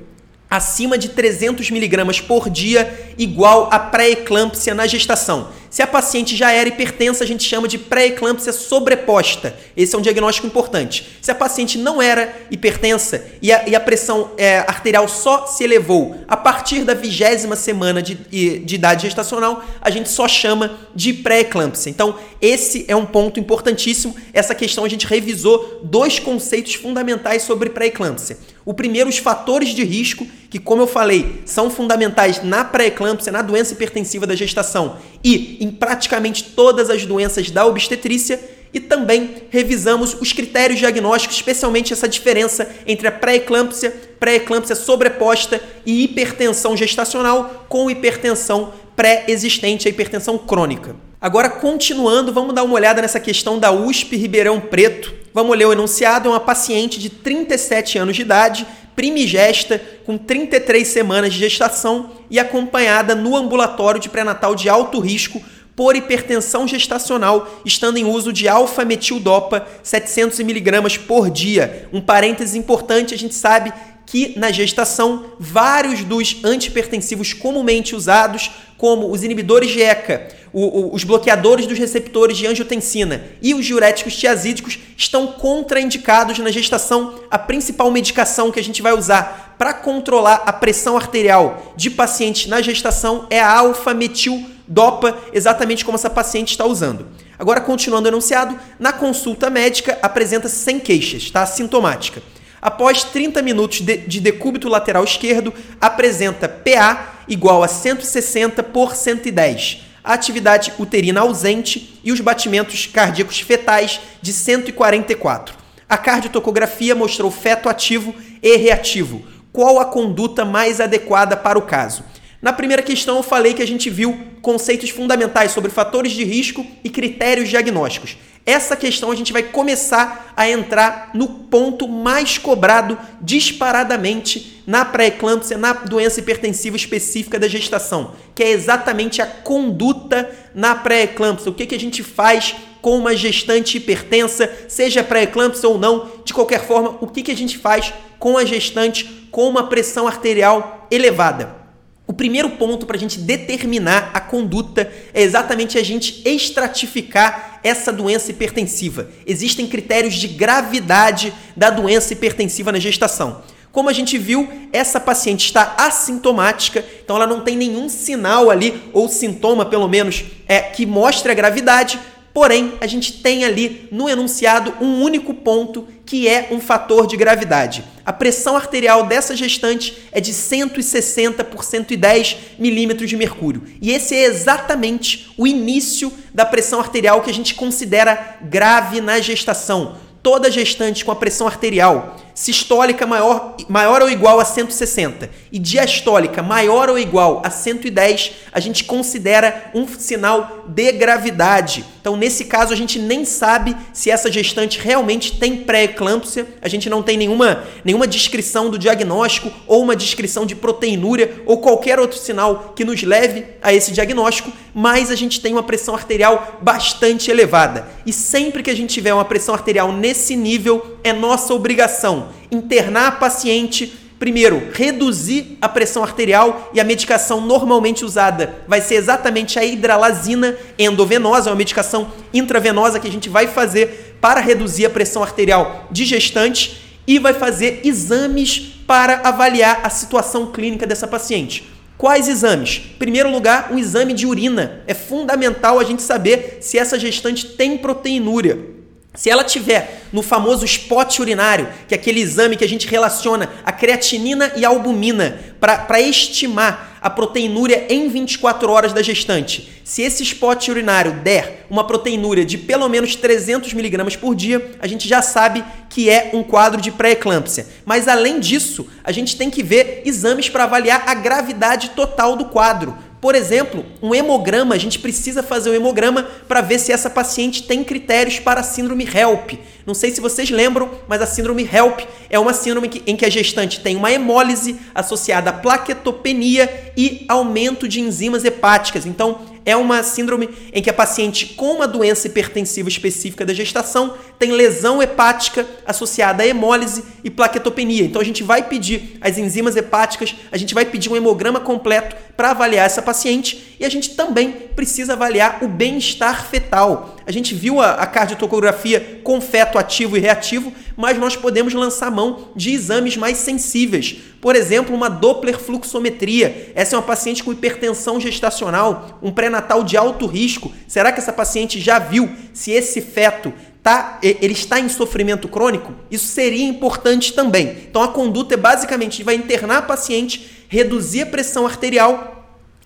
acima 0.49 0.97
de 0.97 1.11
300 1.11 1.71
miligramas 1.71 2.21
por 2.21 2.49
dia 2.49 3.12
igual 3.19 3.69
a 3.73 3.79
pré-eclâmpsia 3.79 4.75
na 4.75 4.87
gestação. 4.87 5.49
Se 5.69 5.83
a 5.83 5.87
paciente 5.87 6.37
já 6.37 6.53
era 6.53 6.69
hipertensa, 6.69 7.25
a 7.25 7.26
gente 7.26 7.45
chama 7.45 7.69
de 7.69 7.76
pré-eclâmpsia 7.76 8.53
sobreposta. 8.53 9.55
Esse 9.76 9.95
é 9.95 9.99
um 9.99 10.00
diagnóstico 10.00 10.47
importante. 10.47 11.19
Se 11.21 11.31
a 11.31 11.35
paciente 11.35 11.76
não 11.76 12.00
era 12.00 12.35
hipertensa 12.50 13.23
e 13.43 13.53
a, 13.53 13.69
e 13.69 13.75
a 13.75 13.81
pressão 13.81 14.31
é, 14.38 14.59
arterial 14.61 15.07
só 15.09 15.47
se 15.47 15.65
elevou 15.65 16.17
a 16.29 16.37
partir 16.37 16.85
da 16.85 16.95
vigésima 16.95 17.57
semana 17.57 18.00
de, 18.00 18.15
de 18.15 18.75
idade 18.75 19.03
gestacional, 19.03 19.62
a 19.81 19.91
gente 19.91 20.09
só 20.09 20.26
chama 20.29 20.79
de 20.95 21.12
pré-eclâmpsia. 21.12 21.91
Então, 21.91 22.17
esse 22.41 22.85
é 22.88 22.97
um 22.97 23.05
ponto 23.05 23.41
importantíssimo. 23.41 24.17
Essa 24.33 24.55
questão 24.55 24.85
a 24.85 24.88
gente 24.88 25.07
revisou 25.07 25.81
dois 25.83 26.19
conceitos 26.19 26.75
fundamentais 26.75 27.43
sobre 27.43 27.71
pré-eclâmpsia. 27.71 28.38
O 28.66 28.75
primeiro, 28.75 29.08
os 29.08 29.18
fatores 29.18 29.68
de 29.68 29.85
risco, 29.85 30.26
que, 30.50 30.58
como 30.58 30.82
eu 30.82 30.88
falei, 30.88 31.40
são 31.46 31.70
fundamentais 31.70 32.42
na 32.42 32.64
pré-eclâmpsia, 32.64 33.30
na 33.30 33.40
doença 33.40 33.75
hipertensiva 33.75 34.26
da 34.26 34.35
gestação 34.35 34.96
e 35.23 35.56
em 35.61 35.70
praticamente 35.70 36.42
todas 36.42 36.90
as 36.90 37.06
doenças 37.06 37.49
da 37.49 37.64
obstetrícia. 37.64 38.40
E 38.75 38.80
também 38.80 39.44
revisamos 39.50 40.16
os 40.20 40.32
critérios 40.32 40.80
diagnósticos, 40.80 41.37
especialmente 41.37 41.92
essa 41.92 42.08
diferença 42.08 42.68
entre 42.88 43.06
a 43.06 43.12
pré-eclâmpsia, 43.12 43.94
pré-eclâmpsia 44.18 44.75
sobreposta 44.75 45.61
e 45.87 46.02
hipertensão 46.02 46.76
gestacional 46.76 47.66
com 47.68 47.88
hipertensão 47.88 48.75
pré-existente, 48.96 49.87
a 49.87 49.90
hipertensão 49.90 50.37
crônica. 50.37 50.96
Agora, 51.20 51.49
continuando, 51.49 52.32
vamos 52.32 52.52
dar 52.52 52.64
uma 52.64 52.75
olhada 52.75 53.00
nessa 53.00 53.20
questão 53.20 53.61
da 53.61 53.70
USP 53.70 54.16
Ribeirão 54.16 54.61
Preto. 54.61 55.14
Vamos 55.37 55.55
ler 55.55 55.66
o 55.66 55.73
enunciado: 55.75 56.31
é 56.31 56.33
uma 56.33 56.40
paciente 56.40 56.99
de 56.99 57.11
37 57.11 57.99
anos 57.99 58.16
de 58.16 58.23
idade, 58.23 58.66
primigesta, 58.97 59.78
com 60.07 60.16
33 60.16 60.88
semanas 60.88 61.35
de 61.35 61.40
gestação 61.40 62.12
e 62.31 62.38
acompanhada 62.38 63.14
no 63.14 63.37
ambulatório 63.37 64.00
de 64.00 64.09
pré-natal 64.09 64.55
de 64.55 64.71
alto 64.71 64.99
risco 64.99 65.43
por 65.76 65.95
hipertensão 65.95 66.66
gestacional, 66.66 67.61
estando 67.66 67.99
em 67.99 68.05
uso 68.07 68.33
de 68.33 68.49
alfa-metildopa 68.49 69.66
700 69.83 70.40
mg 70.40 71.00
por 71.00 71.28
dia. 71.28 71.87
Um 71.93 72.00
parênteses 72.00 72.55
importante, 72.55 73.12
a 73.12 73.19
gente 73.19 73.35
sabe 73.35 73.75
que 74.07 74.38
na 74.38 74.50
gestação 74.50 75.33
vários 75.38 76.02
dos 76.02 76.43
antipertensivos 76.45 77.35
comumente 77.35 77.95
usados, 77.95 78.52
como 78.76 79.11
os 79.11 79.23
inibidores 79.23 79.71
de 79.71 79.80
ECA, 79.83 80.28
o, 80.52 80.62
o, 80.62 80.95
os 80.95 81.04
bloqueadores 81.04 81.66
dos 81.66 81.78
receptores 81.78 82.37
de 82.37 82.47
angiotensina 82.47 83.25
e 83.42 83.54
os 83.54 83.64
diuréticos 83.64 84.16
tiazídicos, 84.16 84.78
estão 84.97 85.26
contraindicados 85.28 86.38
na 86.38 86.50
gestação. 86.50 87.21
A 87.30 87.38
principal 87.38 87.90
medicação 87.90 88.50
que 88.50 88.61
a 88.61 88.64
gente 88.64 88.83
vai 88.83 88.92
usar 88.92 89.54
para 89.59 89.75
controlar 89.75 90.42
a 90.47 90.52
pressão 90.52 90.97
arterial 90.97 91.75
de 91.76 91.90
pacientes 91.90 92.47
na 92.47 92.61
gestação 92.62 93.26
é 93.30 93.40
a 93.40 93.52
alfa-metil-dopa, 93.59 95.16
exatamente 95.33 95.85
como 95.85 95.97
essa 95.97 96.11
paciente 96.11 96.50
está 96.50 96.64
usando. 96.64 97.06
Agora, 97.38 97.61
continuando 97.61 98.09
o 98.09 98.11
enunciado, 98.11 98.59
na 98.78 98.92
consulta 98.92 99.50
médica 99.50 99.99
apresenta-se 100.02 100.56
sem 100.56 100.80
queixas, 100.80 101.23
está 101.23 101.45
sintomática. 101.45 102.23
Após 102.61 103.05
30 103.05 103.43
minutos 103.43 103.81
de, 103.81 103.97
de 103.97 104.21
decúbito 104.21 104.69
lateral 104.69 105.05
esquerdo, 105.05 105.53
apresenta 105.81 106.49
PA 106.49 107.15
igual 107.29 107.63
a 107.63 107.69
160 107.69 108.63
por 108.63 108.95
110, 108.95 109.83
a 110.03 110.15
atividade 110.15 110.73
uterina 110.79 111.21
ausente 111.21 112.01
e 112.05 112.13
os 112.13 112.21
batimentos 112.21 112.87
cardíacos 112.87 113.41
fetais 113.41 114.01
de 114.23 114.33
144. 114.33 115.55
A 115.89 115.99
cardiotocografia 115.99 116.95
mostrou 116.95 117.31
feto 117.31 117.69
ativo 117.69 118.15
e 118.43 118.57
reativo. 118.57 119.25
Qual 119.53 119.81
a 119.81 119.85
conduta 119.85 120.45
mais 120.45 120.81
adequada 120.81 121.37
para 121.37 121.59
o 121.59 121.63
caso? 121.63 122.05
Na 122.40 122.52
primeira 122.52 122.83
questão, 122.83 123.16
eu 123.16 123.23
falei 123.23 123.55
que 123.55 123.62
a 123.62 123.66
gente 123.66 123.88
viu 123.88 124.19
conceitos 124.43 124.90
fundamentais 124.90 125.52
sobre 125.52 125.71
fatores 125.71 126.12
de 126.12 126.23
risco 126.23 126.64
e 126.85 126.90
critérios 126.90 127.49
diagnósticos. 127.49 128.16
Essa 128.45 128.76
questão 128.76 129.11
a 129.11 129.14
gente 129.16 129.33
vai 129.33 129.43
começar 129.43 130.33
a 130.37 130.49
entrar 130.49 131.11
no 131.12 131.26
ponto 131.26 131.88
mais 131.88 132.38
cobrado 132.38 132.97
disparadamente 133.21 134.62
na 134.64 134.85
pré-eclâmpsia, 134.85 135.59
na 135.59 135.73
doença 135.73 136.21
hipertensiva 136.21 136.76
específica 136.76 137.40
da 137.40 137.49
gestação, 137.49 138.12
que 138.37 138.45
é 138.45 138.50
exatamente 138.50 139.21
a 139.21 139.26
conduta 139.26 140.31
na 140.55 140.76
pré-eclâmpsia. 140.76 141.50
O 141.50 141.55
que, 141.55 141.66
que 141.66 141.75
a 141.75 141.81
gente 141.81 142.05
faz 142.05 142.55
com 142.81 142.97
uma 142.97 143.16
gestante 143.16 143.78
hipertensa, 143.78 144.49
seja 144.69 145.02
pré-eclâmpsia 145.02 145.69
ou 145.69 145.76
não, 145.76 146.09
de 146.25 146.33
qualquer 146.33 146.64
forma, 146.64 146.99
o 147.00 147.09
que, 147.09 147.25
que 147.25 147.33
a 147.33 147.37
gente 147.37 147.59
faz 147.59 147.93
com 148.16 148.38
a 148.38 148.45
gestante 148.45 149.28
com 149.33 149.49
uma 149.49 149.66
pressão 149.66 150.07
arterial 150.07 150.87
elevada. 150.88 151.65
O 152.09 152.13
primeiro 152.13 152.51
ponto 152.51 152.87
para 152.87 152.97
a 152.97 153.01
gente 153.01 153.19
determinar 153.19 154.13
a 154.15 154.21
conduta 154.21 154.91
é 155.13 155.23
exatamente 155.23 155.77
a 155.77 155.83
gente 155.83 156.23
estratificar 156.25 157.59
essa 157.65 157.93
doença 157.93 158.31
hipertensiva. 158.31 159.11
Existem 159.27 159.67
critérios 159.67 160.15
de 160.15 160.29
gravidade 160.29 161.35
da 161.57 161.69
doença 161.69 162.13
hipertensiva 162.13 162.71
na 162.71 162.79
gestação. 162.79 163.43
Como 163.73 163.91
a 163.91 163.93
gente 163.93 164.17
viu, 164.17 164.49
essa 164.73 165.01
paciente 165.01 165.47
está 165.47 165.75
assintomática, 165.77 166.83
então 167.03 167.17
ela 167.17 167.27
não 167.27 167.41
tem 167.41 167.57
nenhum 167.57 167.89
sinal 167.89 168.51
ali, 168.51 168.83
ou 168.93 169.09
sintoma 169.09 169.67
pelo 169.67 169.89
menos, 169.89 170.25
é, 170.47 170.61
que 170.61 170.87
mostre 170.87 171.31
a 171.31 171.35
gravidade, 171.35 171.99
Porém, 172.37 172.75
a 172.83 172.87
gente 172.87 173.14
tem 173.14 173.47
ali 173.47 173.88
no 173.90 174.11
enunciado 174.11 174.75
um 174.78 175.00
único 175.00 175.33
ponto 175.33 175.88
que 176.05 176.28
é 176.28 176.49
um 176.50 176.61
fator 176.61 177.07
de 177.07 177.16
gravidade. 177.16 177.83
A 178.05 178.12
pressão 178.12 178.55
arterial 178.55 179.07
dessa 179.07 179.35
gestante 179.35 179.97
é 180.12 180.21
de 180.21 180.35
160 180.35 181.43
por 181.45 181.64
110 181.64 182.37
milímetros 182.59 183.09
de 183.09 183.16
mercúrio. 183.16 183.62
E 183.81 183.90
esse 183.90 184.14
é 184.14 184.25
exatamente 184.25 185.33
o 185.38 185.47
início 185.47 186.12
da 186.35 186.45
pressão 186.45 186.78
arterial 186.78 187.23
que 187.23 187.31
a 187.31 187.33
gente 187.33 187.55
considera 187.55 188.37
grave 188.43 189.00
na 189.00 189.19
gestação. 189.19 189.97
Toda 190.23 190.50
gestante 190.50 191.07
com 191.07 191.12
a 191.12 191.16
pressão 191.16 191.47
arterial 191.47 192.19
sistólica 192.37 193.07
maior, 193.07 193.57
maior 193.66 194.02
ou 194.02 194.11
igual 194.11 194.38
a 194.38 194.45
160 194.45 195.31
e 195.50 195.59
diastólica 195.59 196.43
maior 196.43 196.90
ou 196.90 196.99
igual 196.99 197.40
a 197.43 197.49
110, 197.49 198.33
a 198.52 198.61
gente 198.61 198.85
considera 198.85 199.71
um 199.75 199.88
sinal 199.88 200.64
de 200.69 200.93
gravidade. 200.93 201.83
Então, 201.99 202.14
nesse 202.14 202.45
caso, 202.45 202.73
a 202.75 202.76
gente 202.76 202.99
nem 202.99 203.25
sabe 203.25 203.75
se 203.93 204.11
essa 204.11 204.31
gestante 204.31 204.78
realmente 204.78 205.38
tem 205.38 205.57
pré-eclâmpsia, 205.57 206.47
a 206.61 206.69
gente 206.69 206.90
não 206.90 207.02
tem 207.02 207.16
nenhuma, 207.16 207.64
nenhuma 207.83 208.07
descrição 208.07 208.69
do 208.69 208.78
diagnóstico 208.78 209.50
ou 209.66 209.83
uma 209.83 209.97
descrição 209.97 210.45
de 210.45 210.55
proteinúria 210.55 211.43
ou 211.47 211.59
qualquer 211.59 211.99
outro 211.99 212.19
sinal 212.19 212.75
que 212.76 212.85
nos 212.85 213.02
leve 213.02 213.47
a 213.62 213.73
esse 213.73 213.93
diagnóstico, 213.93 214.52
mas 214.75 215.11
a 215.11 215.16
gente 215.16 215.40
tem 215.40 215.52
uma 215.52 215.62
pressão 215.62 215.95
arterial 215.95 216.59
bastante 216.61 217.31
elevada. 217.31 217.88
E 218.05 218.12
sempre 218.12 218.62
que 218.62 218.71
a 218.71 218.76
gente 218.76 218.93
tiver 218.93 219.14
uma 219.14 219.25
pressão 219.25 219.55
arterial 219.55 219.90
nesse 219.90 220.37
nível, 220.37 220.96
é 221.07 221.13
nossa 221.13 221.55
obrigação 221.55 222.31
internar 222.51 223.07
a 223.07 223.13
paciente, 223.13 223.97
primeiro, 224.19 224.71
reduzir 224.73 225.57
a 225.63 225.69
pressão 225.69 226.03
arterial 226.03 226.71
e 226.75 226.81
a 226.81 226.85
medicação 226.85 227.41
normalmente 227.41 228.05
usada 228.05 228.57
vai 228.67 228.81
ser 228.81 228.97
exatamente 228.97 229.57
a 229.57 229.65
hidralazina 229.65 230.57
endovenosa, 230.77 231.51
uma 231.51 231.57
medicação 231.57 232.09
intravenosa 232.35 232.99
que 232.99 233.07
a 233.07 233.11
gente 233.11 233.29
vai 233.29 233.47
fazer 233.47 234.17
para 234.21 234.41
reduzir 234.41 234.87
a 234.87 234.91
pressão 234.91 235.23
arterial 235.23 235.87
de 235.93 236.05
gestante 236.05 236.83
e 237.07 237.21
vai 237.21 237.35
fazer 237.35 237.83
exames 237.85 238.59
para 238.85 239.21
avaliar 239.23 239.81
a 239.85 239.91
situação 239.91 240.47
clínica 240.51 240.89
dessa 240.89 241.07
paciente. 241.07 241.71
Quais 241.97 242.29
exames? 242.29 242.83
Em 242.95 242.99
primeiro 242.99 243.31
lugar, 243.31 243.73
um 243.73 243.79
exame 243.79 244.13
de 244.13 244.27
urina. 244.27 244.83
É 244.89 244.93
fundamental 244.93 245.79
a 245.79 245.85
gente 245.85 246.03
saber 246.03 246.59
se 246.61 246.77
essa 246.77 246.99
gestante 246.99 247.47
tem 247.47 247.79
proteinúria. 247.79 248.75
Se 249.16 249.30
ela 249.30 249.42
tiver 249.42 250.02
no 250.12 250.23
famoso 250.23 250.64
spot 250.64 251.18
urinário, 251.18 251.68
que 251.88 251.94
é 251.94 251.99
aquele 251.99 252.20
exame 252.20 252.56
que 252.56 252.64
a 252.64 252.68
gente 252.68 252.87
relaciona 252.87 253.50
a 253.64 253.73
creatinina 253.73 254.52
e 254.56 254.64
a 254.64 254.68
albumina 254.68 255.40
para 255.58 256.00
estimar 256.00 256.99
a 257.00 257.08
proteinúria 257.08 257.87
em 257.88 258.08
24 258.08 258.70
horas 258.70 258.92
da 258.92 259.02
gestante, 259.02 259.80
se 259.85 260.02
esse 260.02 260.23
spot 260.23 260.68
urinário 260.68 261.12
der 261.23 261.64
uma 261.70 261.87
proteinúria 261.87 262.44
de 262.44 262.58
pelo 262.58 262.88
menos 262.88 263.14
300 263.14 263.73
miligramas 263.73 264.16
por 264.16 264.35
dia, 264.35 264.73
a 264.80 264.87
gente 264.87 265.08
já 265.08 265.23
sabe 265.23 265.64
que 265.88 266.11
é 266.11 266.30
um 266.35 266.42
quadro 266.42 266.80
de 266.80 266.90
pré-eclâmpsia. 266.90 267.66
Mas 267.85 268.08
além 268.08 268.38
disso, 268.38 268.87
a 269.02 269.12
gente 269.12 269.37
tem 269.37 269.49
que 269.49 269.62
ver 269.62 270.02
exames 270.04 270.49
para 270.49 270.64
avaliar 270.64 271.04
a 271.06 271.14
gravidade 271.14 271.90
total 271.90 272.37
do 272.37 272.46
quadro. 272.46 272.99
Por 273.20 273.35
exemplo, 273.35 273.85
um 274.02 274.14
hemograma, 274.14 274.75
a 274.75 274.78
gente 274.78 274.99
precisa 274.99 275.42
fazer 275.42 275.70
um 275.70 275.75
hemograma 275.75 276.25
para 276.46 276.61
ver 276.61 276.78
se 276.78 276.92
essa 276.92 277.08
paciente 277.08 277.62
tem 277.62 277.82
critérios 277.82 278.38
para 278.38 278.61
a 278.61 278.62
síndrome 278.62 279.04
HELP. 279.04 279.58
Não 279.87 279.94
sei 279.94 280.11
se 280.11 280.20
vocês 280.20 280.50
lembram, 280.50 280.90
mas 281.08 281.23
a 281.23 281.26
síndrome 281.26 281.68
HELP 281.70 282.00
é 282.28 282.38
uma 282.38 282.52
síndrome 282.52 283.02
em 283.06 283.16
que 283.16 283.25
a 283.25 283.30
gestante 283.30 283.80
tem 283.80 283.96
uma 283.96 284.12
hemólise 284.12 284.78
associada 284.94 285.50
à 285.50 285.52
plaquetopenia 285.52 286.92
e 286.96 287.25
aumento 287.28 287.88
de 287.88 288.00
enzimas 288.00 288.44
hepáticas. 288.44 289.06
Então, 289.06 289.40
é 289.66 289.76
uma 289.76 290.02
síndrome 290.04 290.49
em 290.73 290.80
que 290.80 290.88
a 290.88 290.94
paciente 290.94 291.46
com 291.54 291.73
uma 291.73 291.88
doença 291.88 292.28
hipertensiva 292.28 292.88
específica 292.88 293.44
da 293.44 293.52
gestação 293.52 294.14
tem 294.38 294.52
lesão 294.52 295.02
hepática 295.02 295.66
associada 295.85 296.44
a 296.44 296.46
hemólise 296.46 297.02
e 297.25 297.28
plaquetopenia. 297.28 298.04
Então 298.04 298.23
a 298.23 298.25
gente 298.25 298.44
vai 298.44 298.62
pedir 298.62 299.18
as 299.20 299.37
enzimas 299.37 299.75
hepáticas, 299.75 300.37
a 300.52 300.56
gente 300.56 300.73
vai 300.73 300.85
pedir 300.85 301.11
um 301.11 301.16
hemograma 301.16 301.58
completo 301.58 302.14
para 302.37 302.52
avaliar 302.52 302.87
essa 302.87 303.02
paciente 303.02 303.76
e 303.80 303.85
a 303.85 303.88
gente 303.88 304.14
também 304.14 304.52
precisa 304.52 305.14
avaliar 305.14 305.58
o 305.62 305.68
bem-estar 305.68 306.46
fetal. 306.46 307.16
A 307.26 307.32
gente 307.32 307.54
viu 307.54 307.80
a, 307.80 307.94
a 307.94 308.06
cardiotocografia 308.06 309.20
com 309.25 309.40
feto 309.40 309.78
ativo 309.78 310.16
e 310.16 310.20
reativo, 310.20 310.73
mas 310.97 311.19
nós 311.19 311.37
podemos 311.37 311.75
lançar 311.75 312.11
mão 312.11 312.49
de 312.57 312.73
exames 312.73 313.17
mais 313.17 313.37
sensíveis. 313.38 314.17
Por 314.41 314.57
exemplo, 314.57 314.95
uma 314.95 315.09
Doppler 315.09 315.59
fluxometria. 315.59 316.73
Essa 316.75 316.97
é 316.97 316.99
uma 316.99 317.05
paciente 317.05 317.45
com 317.45 317.53
hipertensão 317.53 318.19
gestacional, 318.19 319.19
um 319.23 319.31
pré-natal 319.31 319.85
de 319.85 319.97
alto 319.97 320.26
risco. 320.26 320.73
Será 320.88 321.12
que 321.12 321.21
essa 321.21 321.33
paciente 321.33 321.81
já 321.81 321.99
viu 321.99 322.31
se 322.55 322.71
esse 322.71 323.00
feto 323.00 323.53
tá, 323.83 324.19
ele 324.23 324.53
está 324.53 324.81
em 324.81 324.88
sofrimento 324.88 325.49
crônico? 325.49 325.93
Isso 326.11 326.26
seria 326.26 326.65
importante 326.65 327.33
também. 327.33 327.76
Então 327.91 328.03
a 328.03 328.09
conduta 328.09 328.55
é 328.55 328.57
basicamente 328.57 329.23
vai 329.23 329.35
internar 329.35 329.79
a 329.79 329.83
paciente, 329.83 330.65
reduzir 330.69 331.23
a 331.23 331.26
pressão 331.26 331.67
arterial 331.67 332.33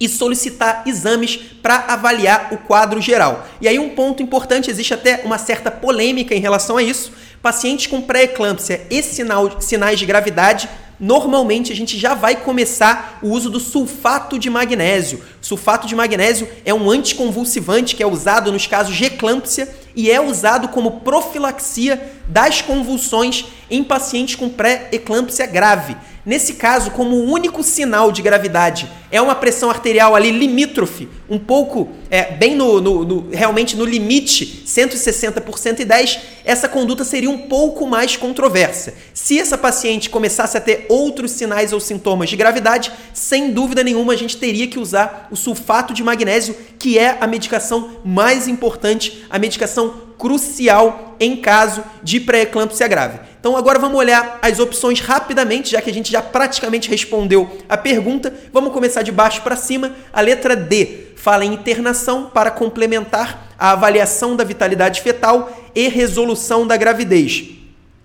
e 0.01 0.09
solicitar 0.09 0.83
exames 0.87 1.37
para 1.63 1.85
avaliar 1.89 2.49
o 2.53 2.57
quadro 2.57 3.03
geral. 3.03 3.47
E 3.61 3.69
aí 3.69 3.79
um 3.79 3.91
ponto 3.91 4.23
importante, 4.23 4.71
existe 4.71 4.95
até 4.95 5.21
uma 5.25 5.37
certa 5.37 5.71
polêmica 5.71 6.35
em 6.35 6.41
relação 6.41 6.79
a 6.79 6.83
isso. 6.83 7.13
Pacientes 7.43 7.87
com 7.87 8.03
pré-eclâmpsia 8.03 8.87
e 8.91 9.03
sinal, 9.03 9.61
sinais 9.61 9.99
de 9.99 10.07
gravidade 10.07 10.69
normalmente 11.01 11.73
a 11.73 11.77
gente 11.77 11.99
já 11.99 12.15
vai 12.15 12.37
começar 12.37 13.19
o 13.23 13.31
uso 13.31 13.49
do 13.49 13.59
sulfato 13.59 14.39
de 14.39 14.51
magnésio. 14.51 15.23
sulfato 15.41 15.87
de 15.87 15.97
magnésio 15.97 16.47
é 16.65 16.75
um 16.75 16.91
anticonvulsivante 16.91 17.97
que 17.97 18.03
é 18.03 18.07
usado 18.07 18.53
nos 18.53 18.67
casos 18.67 18.95
de 18.95 19.07
eclâmpsia 19.07 19.69
e 19.97 20.11
é 20.11 20.21
usado 20.21 20.69
como 20.69 21.01
profilaxia 21.01 22.13
das 22.29 22.61
convulsões 22.61 23.47
em 23.71 23.83
pacientes 23.83 24.35
com 24.35 24.49
pré-eclâmpsia 24.49 25.47
grave. 25.47 25.97
Nesse 26.25 26.55
caso, 26.55 26.91
como 26.91 27.17
o 27.17 27.33
único 27.33 27.63
sinal 27.63 28.13
de 28.13 28.21
gravidade 28.21 28.91
é 29.11 29.21
uma 29.21 29.35
pressão 29.35 29.71
arterial 29.71 30.15
ali 30.15 30.31
limítrofe, 30.31 31.09
um 31.29 31.39
pouco, 31.39 31.89
é, 32.11 32.33
bem 32.33 32.55
no, 32.55 32.81
no, 32.81 33.05
no, 33.05 33.31
realmente 33.31 33.75
no 33.75 33.87
limite, 33.87 34.63
160 34.67 35.41
por 35.41 35.59
110, 35.59 36.21
essa 36.45 36.69
conduta 36.69 37.05
seria 37.05 37.31
um 37.31 37.39
pouco 37.39 37.87
mais 37.87 38.17
controversa. 38.17 38.93
Se 39.15 39.39
essa 39.39 39.57
paciente 39.57 40.11
começasse 40.11 40.59
a 40.59 40.61
ter 40.61 40.87
outros 40.91 41.31
sinais 41.31 41.73
ou 41.73 41.79
sintomas 41.79 42.29
de 42.29 42.37
gravidade, 42.37 42.93
sem 43.15 43.53
dúvida 43.53 43.85
nenhuma 43.85 44.13
a 44.13 44.17
gente 44.17 44.37
teria 44.37 44.67
que 44.67 44.79
usar 44.79 45.29
o 45.31 45.37
sulfato 45.37 45.95
de 45.95 46.03
magnésio, 46.03 46.57
que 46.79 46.99
é 46.99 47.17
a 47.21 47.27
medicação 47.27 47.99
mais 48.05 48.49
importante, 48.49 49.25
a 49.31 49.39
medicação 49.39 50.11
crucial 50.19 51.17
em 51.21 51.37
caso 51.37 51.83
de 52.03 52.19
pré-eclâmpsia 52.21 52.89
grave. 52.89 53.21
Então 53.39 53.57
agora 53.57 53.79
vamos 53.79 53.97
olhar 53.97 54.39
as 54.43 54.59
opções 54.59 55.01
rapidamente, 55.01 55.71
já 55.71 55.81
que 55.81 55.89
a 55.89 55.95
gente 55.95 56.11
já 56.11 56.21
praticamente 56.21 56.91
respondeu 56.91 57.59
a 57.69 57.77
pergunta. 57.77 58.35
Vamos 58.53 58.73
começar 58.73 59.03
de 59.03 59.13
baixo 59.13 59.41
para 59.43 59.57
cima. 59.57 59.93
A 60.13 60.21
letra 60.21 60.55
D 60.55 61.07
fala 61.17 61.45
em 61.45 61.55
internação 61.55 62.31
para 62.35 62.51
complementar 62.51 63.55
a 63.59 63.73
avaliação 63.73 64.35
da 64.35 64.45
vitalidade 64.45 65.01
fetal 65.01 65.51
e 65.75 65.89
resolução 65.89 66.67
da 66.67 66.77
gravidez. 66.77 67.60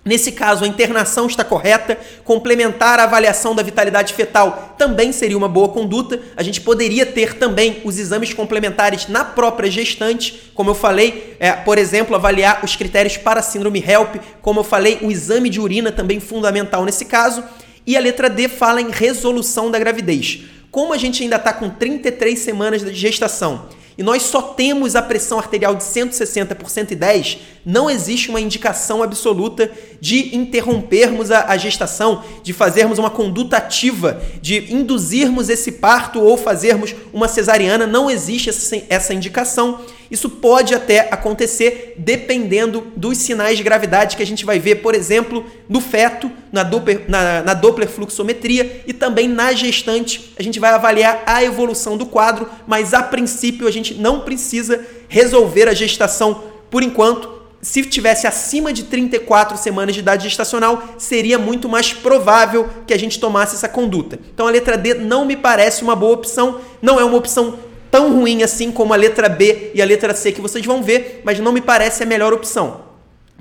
Nesse 0.07 0.33
caso, 0.33 0.63
a 0.63 0.67
internação 0.67 1.25
está 1.25 1.43
correta, 1.43 1.97
complementar 2.23 2.99
a 2.99 3.05
avaliação 3.05 3.55
da 3.55 3.63
vitalidade 3.63 4.13
fetal 4.13 4.75
também 4.77 5.11
seria 5.11 5.35
uma 5.35 5.49
boa 5.49 5.69
conduta. 5.69 6.19
A 6.37 6.43
gente 6.43 6.61
poderia 6.61 7.07
ter 7.07 7.33
também 7.39 7.81
os 7.83 7.97
exames 7.97 8.31
complementares 8.31 9.07
na 9.07 9.25
própria 9.25 9.71
gestante, 9.71 10.51
como 10.53 10.69
eu 10.69 10.75
falei, 10.75 11.35
é, 11.39 11.53
por 11.53 11.79
exemplo, 11.79 12.15
avaliar 12.15 12.63
os 12.63 12.75
critérios 12.75 13.17
para 13.17 13.39
a 13.39 13.43
síndrome 13.43 13.83
HELP, 13.83 14.17
como 14.43 14.59
eu 14.59 14.63
falei, 14.63 14.99
o 15.01 15.09
exame 15.09 15.49
de 15.49 15.59
urina 15.59 15.91
também 15.91 16.19
fundamental 16.19 16.85
nesse 16.85 17.05
caso. 17.05 17.43
E 17.83 17.97
a 17.97 17.99
letra 17.99 18.29
D 18.29 18.47
fala 18.47 18.79
em 18.79 18.91
resolução 18.91 19.71
da 19.71 19.79
gravidez. 19.79 20.43
Como 20.69 20.93
a 20.93 20.97
gente 20.99 21.23
ainda 21.23 21.37
está 21.37 21.51
com 21.51 21.67
33 21.67 22.37
semanas 22.37 22.85
de 22.85 22.93
gestação 22.93 23.69
e 23.97 24.03
nós 24.03 24.23
só 24.23 24.41
temos 24.41 24.95
a 24.95 25.01
pressão 25.01 25.39
arterial 25.39 25.73
de 25.75 25.83
160 25.83 26.53
por 26.55 26.69
110, 26.69 27.39
não 27.65 27.89
existe 27.89 28.29
uma 28.29 28.39
indicação 28.39 29.01
absoluta 29.01 29.71
de 29.99 30.35
interrompermos 30.35 31.31
a, 31.31 31.45
a, 31.51 31.57
gestação, 31.57 32.23
de 32.43 32.53
fazermos 32.53 32.99
uma 32.99 33.09
conduta 33.09 33.57
ativa, 33.57 34.21
de 34.39 34.71
induzirmos 34.71 35.49
esse 35.49 35.71
parto 35.73 36.21
ou 36.21 36.37
fazermos 36.37 36.93
uma 37.11 37.27
cesariana, 37.27 37.87
não 37.87 38.09
existe 38.09 38.49
essa, 38.49 38.81
essa 38.87 39.13
indicação. 39.13 39.79
Isso 40.11 40.29
pode 40.29 40.75
até 40.75 41.09
acontecer 41.11 41.95
dependendo 41.97 42.85
dos 42.95 43.17
sinais 43.17 43.57
de 43.57 43.63
gravidade 43.63 44.15
que 44.15 44.21
a 44.21 44.25
gente 44.25 44.45
vai 44.45 44.59
ver, 44.59 44.75
por 44.75 44.93
exemplo, 44.93 45.43
no 45.67 45.81
feto, 45.81 46.31
na 46.51 46.61
Doppler, 46.61 47.05
na, 47.07 47.41
na 47.41 47.53
Doppler 47.55 47.89
fluxometria 47.89 48.83
e 48.85 48.93
também 48.93 49.27
na 49.27 49.53
gestante. 49.53 50.33
A 50.37 50.43
gente 50.43 50.59
vai 50.59 50.71
avaliar 50.71 51.23
a 51.25 51.43
evolução 51.43 51.97
do 51.97 52.05
quadro, 52.05 52.47
mas 52.67 52.93
a 52.93 53.01
princípio 53.01 53.67
a 53.67 53.71
gente 53.71 53.95
não 53.95 54.19
precisa 54.19 54.85
resolver 55.07 55.67
a 55.67 55.73
gestação 55.73 56.43
por 56.69 56.83
enquanto. 56.83 57.33
Se 57.61 57.83
tivesse 57.83 58.27
acima 58.27 58.71
de 58.71 58.83
34 58.83 59.57
semanas 59.57 59.95
de 59.95 60.01
idade 60.01 60.25
gestacional, 60.25 60.83
seria 60.97 61.39
muito 61.39 61.67
mais 61.67 61.91
provável 61.93 62.69
que 62.85 62.93
a 62.93 62.99
gente 62.99 63.19
tomasse 63.19 63.55
essa 63.55 63.67
conduta. 63.67 64.19
Então 64.33 64.47
a 64.47 64.51
letra 64.51 64.77
D 64.77 64.93
não 64.93 65.25
me 65.25 65.35
parece 65.35 65.83
uma 65.83 65.95
boa 65.95 66.13
opção, 66.13 66.61
não 66.81 66.99
é 66.99 67.03
uma 67.03 67.17
opção 67.17 67.57
tão 67.89 68.13
ruim 68.13 68.43
assim 68.43 68.71
como 68.71 68.93
a 68.93 68.97
letra 68.97 69.29
B 69.29 69.71
e 69.73 69.81
a 69.81 69.85
letra 69.85 70.13
C 70.13 70.31
que 70.31 70.41
vocês 70.41 70.65
vão 70.65 70.83
ver, 70.83 71.21
mas 71.23 71.39
não 71.39 71.51
me 71.51 71.61
parece 71.61 72.03
a 72.03 72.05
melhor 72.05 72.33
opção. 72.33 72.81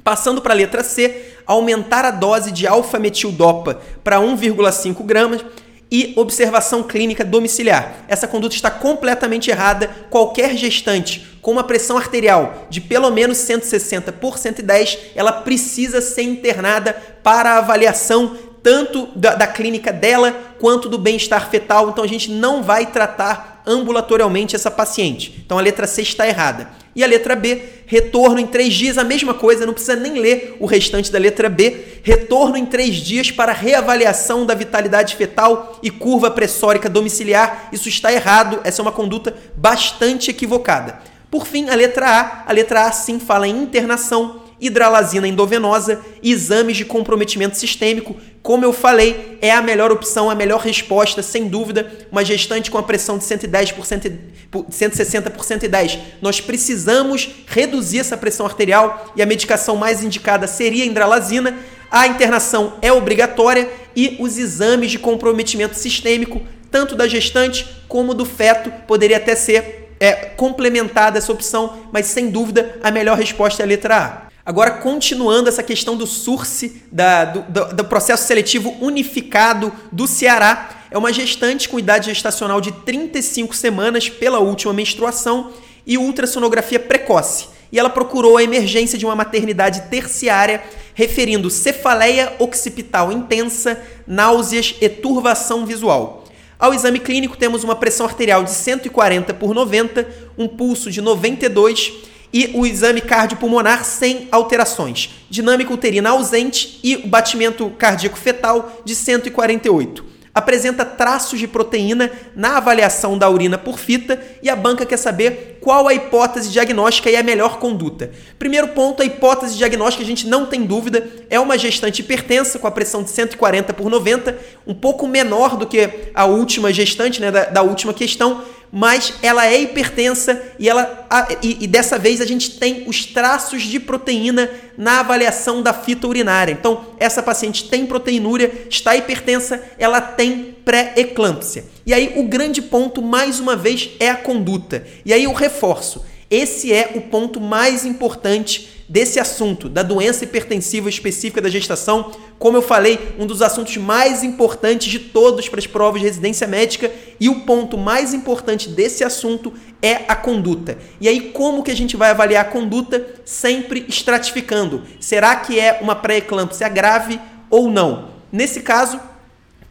Passando 0.02 0.40
para 0.40 0.54
a 0.54 0.56
letra 0.56 0.84
C, 0.84 1.34
aumentar 1.46 2.04
a 2.04 2.10
dose 2.10 2.52
de 2.52 2.66
alfa-metildopa 2.66 3.80
para 4.02 4.18
1,5 4.18 5.02
gramas 5.04 5.44
e 5.90 6.12
observação 6.16 6.82
clínica 6.82 7.24
domiciliar. 7.24 8.04
Essa 8.08 8.26
conduta 8.26 8.54
está 8.54 8.70
completamente 8.70 9.50
errada. 9.50 9.88
Qualquer 10.10 10.56
gestante 10.56 11.38
com 11.40 11.52
uma 11.52 11.64
pressão 11.64 11.96
arterial 11.96 12.66
de 12.70 12.80
pelo 12.80 13.10
menos 13.10 13.38
160 13.38 14.12
por 14.12 14.38
110, 14.38 14.98
ela 15.14 15.30
precisa 15.30 16.00
ser 16.00 16.22
internada 16.22 16.94
para 17.22 17.58
avaliação 17.58 18.36
tanto 18.62 19.06
da, 19.14 19.34
da 19.34 19.46
clínica 19.46 19.92
dela 19.92 20.34
quanto 20.58 20.88
do 20.88 20.96
bem-estar 20.96 21.50
fetal. 21.50 21.90
Então 21.90 22.02
a 22.02 22.08
gente 22.08 22.30
não 22.30 22.62
vai 22.62 22.86
tratar 22.86 23.53
ambulatorialmente 23.66 24.54
essa 24.54 24.70
paciente. 24.70 25.42
Então 25.44 25.58
a 25.58 25.60
letra 25.62 25.86
C 25.86 26.02
está 26.02 26.26
errada. 26.26 26.70
E 26.96 27.02
a 27.02 27.06
letra 27.06 27.34
B, 27.34 27.60
retorno 27.86 28.38
em 28.38 28.46
três 28.46 28.72
dias, 28.72 28.96
a 28.96 29.04
mesma 29.04 29.34
coisa, 29.34 29.66
não 29.66 29.72
precisa 29.72 29.96
nem 29.96 30.14
ler 30.14 30.56
o 30.60 30.66
restante 30.66 31.10
da 31.10 31.18
letra 31.18 31.48
B. 31.48 32.00
Retorno 32.02 32.56
em 32.56 32.64
três 32.64 32.96
dias 32.96 33.30
para 33.30 33.52
reavaliação 33.52 34.46
da 34.46 34.54
vitalidade 34.54 35.16
fetal 35.16 35.78
e 35.82 35.90
curva 35.90 36.30
pressórica 36.30 36.88
domiciliar. 36.88 37.68
Isso 37.72 37.88
está 37.88 38.12
errado, 38.12 38.60
essa 38.62 38.80
é 38.80 38.82
uma 38.82 38.92
conduta 38.92 39.36
bastante 39.56 40.30
equivocada. 40.30 41.00
Por 41.30 41.46
fim, 41.46 41.68
a 41.68 41.74
letra 41.74 42.08
A. 42.08 42.44
A 42.46 42.52
letra 42.52 42.86
A 42.86 42.92
sim 42.92 43.18
fala 43.18 43.48
em 43.48 43.62
internação 43.62 44.43
hidralazina 44.66 45.28
endovenosa 45.28 46.00
exames 46.22 46.76
de 46.76 46.84
comprometimento 46.84 47.56
sistêmico. 47.56 48.16
Como 48.42 48.64
eu 48.64 48.72
falei, 48.72 49.38
é 49.40 49.50
a 49.50 49.62
melhor 49.62 49.92
opção, 49.92 50.30
a 50.30 50.34
melhor 50.34 50.60
resposta, 50.60 51.22
sem 51.22 51.48
dúvida. 51.48 51.90
Uma 52.10 52.24
gestante 52.24 52.70
com 52.70 52.78
a 52.78 52.82
pressão 52.82 53.18
de 53.18 53.24
110 53.24 53.72
por, 53.72 53.86
160 53.86 55.30
por 55.30 55.44
110. 55.44 55.98
Nós 56.22 56.40
precisamos 56.40 57.28
reduzir 57.46 57.98
essa 57.98 58.16
pressão 58.16 58.46
arterial 58.46 59.12
e 59.14 59.22
a 59.22 59.26
medicação 59.26 59.76
mais 59.76 60.02
indicada 60.02 60.46
seria 60.46 60.84
a 60.84 60.86
hidralazina. 60.86 61.56
A 61.90 62.06
internação 62.06 62.74
é 62.82 62.92
obrigatória 62.92 63.70
e 63.94 64.16
os 64.18 64.38
exames 64.38 64.90
de 64.90 64.98
comprometimento 64.98 65.76
sistêmico, 65.76 66.40
tanto 66.70 66.96
da 66.96 67.06
gestante 67.06 67.66
como 67.86 68.14
do 68.14 68.24
feto, 68.24 68.70
poderia 68.86 69.18
até 69.18 69.36
ser 69.36 69.84
é, 70.00 70.12
complementada 70.12 71.18
essa 71.18 71.32
opção, 71.32 71.88
mas 71.92 72.06
sem 72.06 72.30
dúvida 72.30 72.78
a 72.82 72.90
melhor 72.90 73.16
resposta 73.16 73.62
é 73.62 73.64
a 73.64 73.68
letra 73.68 73.96
A. 73.96 74.33
Agora, 74.46 74.72
continuando 74.72 75.48
essa 75.48 75.62
questão 75.62 75.96
do 75.96 76.06
SURSE, 76.06 76.82
da, 76.92 77.24
do, 77.24 77.42
do, 77.42 77.76
do, 77.76 77.84
processo 77.84 78.26
seletivo 78.26 78.76
unificado 78.78 79.72
do 79.90 80.06
Ceará, 80.06 80.84
é 80.90 80.98
uma 80.98 81.14
gestante 81.14 81.66
com 81.66 81.78
idade 81.78 82.10
gestacional 82.10 82.60
de 82.60 82.70
35 82.70 83.56
semanas 83.56 84.10
pela 84.10 84.40
última 84.40 84.74
menstruação 84.74 85.50
e 85.86 85.96
ultrassonografia 85.96 86.78
precoce. 86.78 87.48
E 87.72 87.78
ela 87.78 87.88
procurou 87.88 88.36
a 88.36 88.42
emergência 88.42 88.98
de 88.98 89.06
uma 89.06 89.16
maternidade 89.16 89.88
terciária, 89.88 90.62
referindo 90.92 91.48
cefaleia 91.48 92.34
occipital 92.38 93.10
intensa, 93.10 93.82
náuseas 94.06 94.74
e 94.78 94.88
turvação 94.90 95.64
visual. 95.64 96.24
Ao 96.58 96.74
exame 96.74 97.00
clínico, 97.00 97.36
temos 97.36 97.64
uma 97.64 97.74
pressão 97.74 98.04
arterial 98.04 98.44
de 98.44 98.50
140 98.50 99.32
por 99.32 99.54
90, 99.54 100.06
um 100.36 100.46
pulso 100.46 100.90
de 100.90 101.00
92 101.00 102.12
e 102.34 102.50
o 102.52 102.66
exame 102.66 103.00
cardiopulmonar 103.00 103.84
sem 103.84 104.26
alterações. 104.32 105.10
Dinâmica 105.30 105.72
uterina 105.72 106.10
ausente 106.10 106.80
e 106.82 106.96
o 106.96 107.06
batimento 107.06 107.70
cardíaco 107.78 108.18
fetal 108.18 108.82
de 108.84 108.92
148. 108.96 110.12
apresenta 110.34 110.84
traços 110.84 111.38
de 111.38 111.46
proteína 111.46 112.10
na 112.34 112.56
avaliação 112.56 113.16
da 113.16 113.30
urina 113.30 113.56
por 113.56 113.78
fita 113.78 114.20
e 114.42 114.50
a 114.50 114.56
banca 114.56 114.84
quer 114.84 114.96
saber 114.96 115.58
qual 115.60 115.86
a 115.86 115.94
hipótese 115.94 116.50
diagnóstica 116.50 117.08
e 117.08 117.14
a 117.14 117.22
melhor 117.22 117.60
conduta. 117.60 118.10
Primeiro 118.36 118.66
ponto, 118.68 119.00
a 119.00 119.06
hipótese 119.06 119.56
diagnóstica, 119.56 120.02
a 120.02 120.06
gente 120.06 120.26
não 120.26 120.46
tem 120.46 120.64
dúvida, 120.64 121.08
é 121.30 121.38
uma 121.38 121.56
gestante 121.56 122.02
hipertensa 122.02 122.58
com 122.58 122.66
a 122.66 122.70
pressão 122.72 123.04
de 123.04 123.10
140 123.10 123.72
por 123.74 123.88
90, 123.88 124.36
um 124.66 124.74
pouco 124.74 125.06
menor 125.06 125.56
do 125.56 125.68
que 125.68 125.88
a 126.12 126.24
última 126.24 126.72
gestante, 126.72 127.20
né, 127.20 127.30
da, 127.30 127.44
da 127.44 127.62
última 127.62 127.94
questão, 127.94 128.42
mas 128.76 129.14
ela 129.22 129.46
é 129.46 129.60
hipertensa 129.60 130.42
e, 130.58 130.68
ela, 130.68 131.06
e, 131.40 131.58
e, 131.60 131.66
dessa 131.68 131.96
vez 131.96 132.20
a 132.20 132.26
gente 132.26 132.58
tem 132.58 132.82
os 132.88 133.06
traços 133.06 133.62
de 133.62 133.78
proteína 133.78 134.50
na 134.76 134.98
avaliação 134.98 135.62
da 135.62 135.72
fita 135.72 136.08
urinária. 136.08 136.50
Então, 136.50 136.84
essa 136.98 137.22
paciente 137.22 137.68
tem 137.68 137.86
proteinúria, 137.86 138.66
está 138.68 138.96
hipertensa, 138.96 139.62
ela 139.78 140.00
tem 140.00 140.56
pré-eclâmpsia. 140.64 141.66
E 141.86 141.94
aí, 141.94 142.14
o 142.16 142.24
grande 142.24 142.60
ponto, 142.60 143.00
mais 143.00 143.38
uma 143.38 143.54
vez, 143.54 143.90
é 144.00 144.10
a 144.10 144.16
conduta. 144.16 144.84
E 145.06 145.12
aí, 145.12 145.22
eu 145.22 145.32
reforço: 145.32 146.04
esse 146.34 146.72
é 146.72 146.92
o 146.94 147.02
ponto 147.02 147.40
mais 147.40 147.84
importante 147.84 148.74
desse 148.88 149.18
assunto, 149.18 149.68
da 149.68 149.82
doença 149.82 150.24
hipertensiva 150.24 150.88
específica 150.88 151.40
da 151.40 151.48
gestação. 151.48 152.12
Como 152.38 152.56
eu 152.56 152.62
falei, 152.62 153.14
um 153.18 153.26
dos 153.26 153.40
assuntos 153.40 153.76
mais 153.76 154.22
importantes 154.22 154.90
de 154.90 154.98
todos 154.98 155.48
para 155.48 155.58
as 155.58 155.66
provas 155.66 156.00
de 156.00 156.06
residência 156.06 156.46
médica 156.46 156.92
e 157.18 157.28
o 157.28 157.40
ponto 157.40 157.78
mais 157.78 158.12
importante 158.12 158.68
desse 158.68 159.02
assunto 159.02 159.54
é 159.80 160.00
a 160.06 160.14
conduta. 160.14 160.76
E 161.00 161.08
aí, 161.08 161.30
como 161.32 161.62
que 161.62 161.70
a 161.70 161.76
gente 161.76 161.96
vai 161.96 162.10
avaliar 162.10 162.44
a 162.44 162.50
conduta? 162.50 163.06
Sempre 163.24 163.86
estratificando. 163.88 164.82
Será 165.00 165.36
que 165.36 165.58
é 165.58 165.78
uma 165.80 165.94
pré-eclâmpsia 165.94 166.68
grave 166.68 167.18
ou 167.48 167.70
não? 167.70 168.10
Nesse 168.30 168.60
caso, 168.60 169.00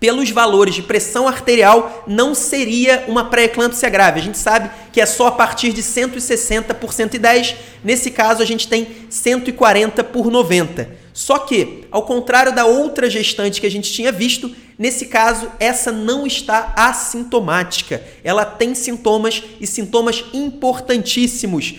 pelos 0.03 0.29
valores 0.31 0.75
de 0.75 0.81
pressão 0.81 1.29
arterial, 1.29 2.03
não 2.05 2.35
seria 2.35 3.05
uma 3.07 3.23
pré-eclâmpsia 3.29 3.87
grave. 3.87 4.19
A 4.19 4.21
gente 4.21 4.37
sabe 4.37 4.69
que 4.91 4.99
é 4.99 5.05
só 5.05 5.27
a 5.27 5.31
partir 5.31 5.71
de 5.71 5.81
160 5.81 6.73
por 6.73 6.91
110. 6.91 7.55
Nesse 7.81 8.11
caso, 8.11 8.43
a 8.43 8.45
gente 8.45 8.67
tem 8.67 8.85
140 9.09 10.03
por 10.03 10.29
90. 10.29 10.89
Só 11.13 11.39
que, 11.39 11.85
ao 11.89 12.03
contrário 12.03 12.53
da 12.53 12.65
outra 12.65 13.09
gestante 13.09 13.61
que 13.61 13.67
a 13.67 13.71
gente 13.71 13.93
tinha 13.93 14.11
visto, 14.11 14.53
Nesse 14.77 15.05
caso, 15.05 15.51
essa 15.59 15.91
não 15.91 16.25
está 16.25 16.73
assintomática. 16.75 18.03
Ela 18.23 18.43
tem 18.43 18.73
sintomas 18.73 19.43
e 19.59 19.67
sintomas 19.67 20.25
importantíssimos. 20.33 21.75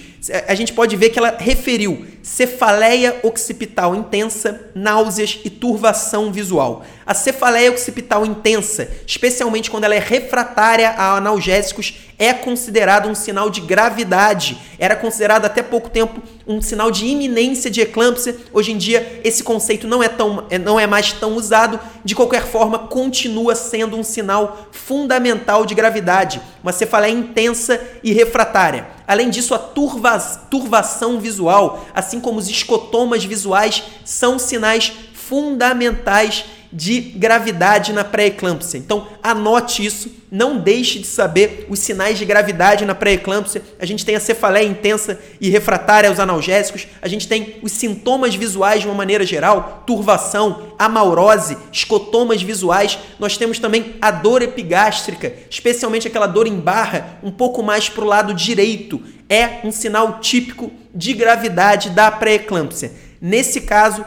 A 0.48 0.54
gente 0.54 0.72
pode 0.72 0.96
ver 0.96 1.10
que 1.10 1.18
ela 1.18 1.36
referiu 1.38 2.06
cefaleia 2.22 3.20
occipital 3.22 3.94
intensa, 3.94 4.70
náuseas 4.74 5.38
e 5.44 5.50
turvação 5.50 6.32
visual. 6.32 6.82
A 7.04 7.12
cefaleia 7.12 7.70
occipital 7.70 8.24
intensa, 8.24 8.88
especialmente 9.06 9.70
quando 9.70 9.84
ela 9.84 9.94
é 9.94 9.98
refratária 9.98 10.88
a 10.90 11.18
analgésicos, 11.18 11.98
é 12.18 12.32
considerado 12.32 13.08
um 13.08 13.14
sinal 13.14 13.50
de 13.50 13.60
gravidade. 13.60 14.56
Era 14.78 14.96
considerado 14.96 15.44
até 15.44 15.62
pouco 15.62 15.90
tempo 15.90 16.22
um 16.46 16.62
sinal 16.62 16.90
de 16.90 17.04
iminência 17.04 17.70
de 17.70 17.82
eclâmpsia. 17.82 18.34
Hoje 18.52 18.72
em 18.72 18.78
dia, 18.78 19.20
esse 19.22 19.42
conceito 19.42 19.86
não 19.86 20.02
é, 20.02 20.08
tão, 20.08 20.46
é, 20.48 20.56
não 20.58 20.80
é 20.80 20.86
mais 20.86 21.12
tão 21.12 21.36
usado. 21.36 21.78
De 22.02 22.14
qualquer 22.14 22.46
forma, 22.46 22.78
continua 22.84 23.54
sendo 23.54 23.96
um 23.96 24.02
sinal 24.02 24.68
fundamental 24.70 25.66
de 25.66 25.74
gravidade, 25.74 26.40
uma 26.62 26.72
cefaleia 26.72 27.12
intensa 27.12 27.80
e 28.02 28.12
refratária. 28.12 28.88
Além 29.06 29.30
disso, 29.30 29.54
a 29.54 29.58
turva, 29.58 30.18
turvação 30.50 31.20
visual, 31.20 31.84
assim 31.94 32.20
como 32.20 32.38
os 32.38 32.48
escotomas 32.48 33.24
visuais, 33.24 33.82
são 34.04 34.38
sinais 34.38 34.92
fundamentais 35.12 36.44
de 36.74 37.00
gravidade 37.00 37.92
na 37.92 38.02
pré-eclâmpsia. 38.02 38.78
Então, 38.78 39.06
anote 39.22 39.86
isso, 39.86 40.10
não 40.28 40.58
deixe 40.58 40.98
de 40.98 41.06
saber 41.06 41.66
os 41.70 41.78
sinais 41.78 42.18
de 42.18 42.24
gravidade 42.24 42.84
na 42.84 42.96
pré-eclâmpsia. 42.96 43.62
A 43.78 43.86
gente 43.86 44.04
tem 44.04 44.16
a 44.16 44.20
cefaleia 44.20 44.66
intensa 44.66 45.20
e 45.40 45.48
refratária 45.48 46.10
aos 46.10 46.18
analgésicos, 46.18 46.88
a 47.00 47.06
gente 47.06 47.28
tem 47.28 47.58
os 47.62 47.70
sintomas 47.70 48.34
visuais 48.34 48.80
de 48.80 48.88
uma 48.88 48.94
maneira 48.94 49.24
geral, 49.24 49.84
turvação, 49.86 50.72
amaurose, 50.76 51.56
escotomas 51.72 52.42
visuais. 52.42 52.98
Nós 53.20 53.36
temos 53.36 53.60
também 53.60 53.94
a 54.02 54.10
dor 54.10 54.42
epigástrica, 54.42 55.32
especialmente 55.48 56.08
aquela 56.08 56.26
dor 56.26 56.48
em 56.48 56.58
barra, 56.58 57.20
um 57.22 57.30
pouco 57.30 57.62
mais 57.62 57.88
para 57.88 58.02
o 58.04 58.08
lado 58.08 58.34
direito. 58.34 59.00
É 59.28 59.60
um 59.62 59.70
sinal 59.70 60.18
típico 60.18 60.72
de 60.92 61.12
gravidade 61.12 61.90
da 61.90 62.10
pré-eclâmpsia. 62.10 62.92
Nesse 63.20 63.60
caso, 63.60 64.04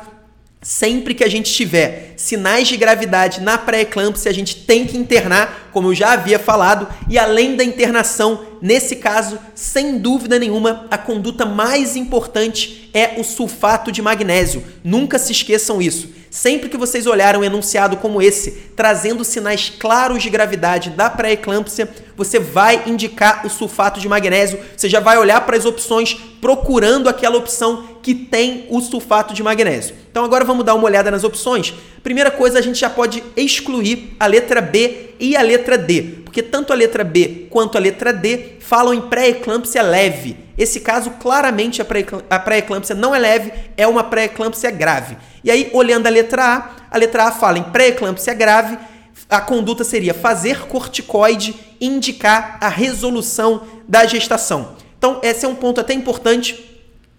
Sempre 0.61 1.13
que 1.13 1.23
a 1.23 1.29
gente 1.29 1.53
tiver 1.53 2.13
sinais 2.17 2.67
de 2.67 2.75
gravidade 2.77 3.41
na 3.41 3.57
pré-eclâmpsia, 3.57 4.31
a 4.31 4.33
gente 4.33 4.55
tem 4.55 4.85
que 4.87 4.97
internar, 4.97 5.69
como 5.71 5.89
eu 5.89 5.95
já 5.95 6.13
havia 6.13 6.39
falado, 6.39 6.87
e 7.07 7.17
além 7.17 7.55
da 7.55 7.63
internação, 7.63 8.43
nesse 8.59 8.95
caso, 8.95 9.37
sem 9.53 9.99
dúvida 9.99 10.39
nenhuma, 10.39 10.87
a 10.89 10.97
conduta 10.97 11.45
mais 11.45 11.95
importante 11.95 12.89
é 12.91 13.19
o 13.19 13.23
sulfato 13.23 13.91
de 13.91 14.01
magnésio. 14.01 14.63
Nunca 14.83 15.19
se 15.19 15.31
esqueçam 15.31 15.79
isso. 15.79 16.16
Sempre 16.37 16.69
que 16.69 16.77
vocês 16.77 17.07
olharem 17.07 17.41
um 17.41 17.43
enunciado 17.43 17.97
como 17.97 18.21
esse, 18.21 18.51
trazendo 18.75 19.23
sinais 19.23 19.71
claros 19.71 20.21
de 20.21 20.29
gravidade 20.29 20.91
da 20.91 21.09
pré-eclâmpsia, 21.09 21.89
você 22.15 22.37
vai 22.37 22.83
indicar 22.85 23.43
o 23.43 23.49
sulfato 23.49 23.99
de 23.99 24.07
magnésio, 24.07 24.59
você 24.77 24.87
já 24.87 24.99
vai 24.99 25.17
olhar 25.17 25.41
para 25.47 25.57
as 25.57 25.65
opções 25.65 26.13
procurando 26.39 27.09
aquela 27.09 27.37
opção 27.37 27.97
que 28.03 28.13
tem 28.13 28.67
o 28.69 28.79
sulfato 28.81 29.33
de 29.33 29.41
magnésio. 29.41 29.95
Então 30.11 30.23
agora 30.23 30.45
vamos 30.45 30.63
dar 30.63 30.75
uma 30.75 30.85
olhada 30.85 31.09
nas 31.09 31.23
opções. 31.23 31.73
Primeira 32.03 32.29
coisa, 32.29 32.59
a 32.59 32.61
gente 32.61 32.79
já 32.79 32.89
pode 32.89 33.23
excluir 33.35 34.15
a 34.19 34.27
letra 34.27 34.61
B 34.61 35.15
e 35.19 35.35
a 35.35 35.41
letra 35.41 35.75
D, 35.75 36.19
porque 36.37 36.51
tanto 36.51 36.71
a 36.71 36.75
letra 36.75 37.03
B 37.03 37.47
quanto 37.49 37.79
a 37.79 37.81
letra 37.81 38.13
D 38.13 38.57
falam 38.59 38.93
em 38.93 39.01
pré-eclâmpsia 39.01 39.81
leve. 39.81 40.37
Esse 40.55 40.81
caso, 40.81 41.09
claramente, 41.19 41.81
a 41.81 42.39
pré-eclâmpsia 42.39 42.93
não 42.93 43.15
é 43.15 43.17
leve, 43.17 43.51
é 43.75 43.87
uma 43.87 44.03
pré-eclâmpsia 44.03 44.69
grave. 44.69 45.17
E 45.43 45.49
aí, 45.49 45.71
olhando 45.73 46.05
a 46.05 46.11
letra 46.11 46.43
A, 46.43 46.69
a 46.91 46.97
letra 46.99 47.23
A 47.23 47.31
fala 47.31 47.57
em 47.57 47.63
pré-eclâmpsia 47.63 48.35
grave, 48.35 48.77
a 49.27 49.41
conduta 49.41 49.83
seria 49.83 50.13
fazer 50.13 50.67
corticoide 50.67 51.55
indicar 51.81 52.59
a 52.61 52.69
resolução 52.69 53.63
da 53.87 54.05
gestação. 54.05 54.75
Então, 54.95 55.19
esse 55.23 55.43
é 55.43 55.49
um 55.49 55.55
ponto 55.55 55.81
até 55.81 55.95
importante. 55.95 56.66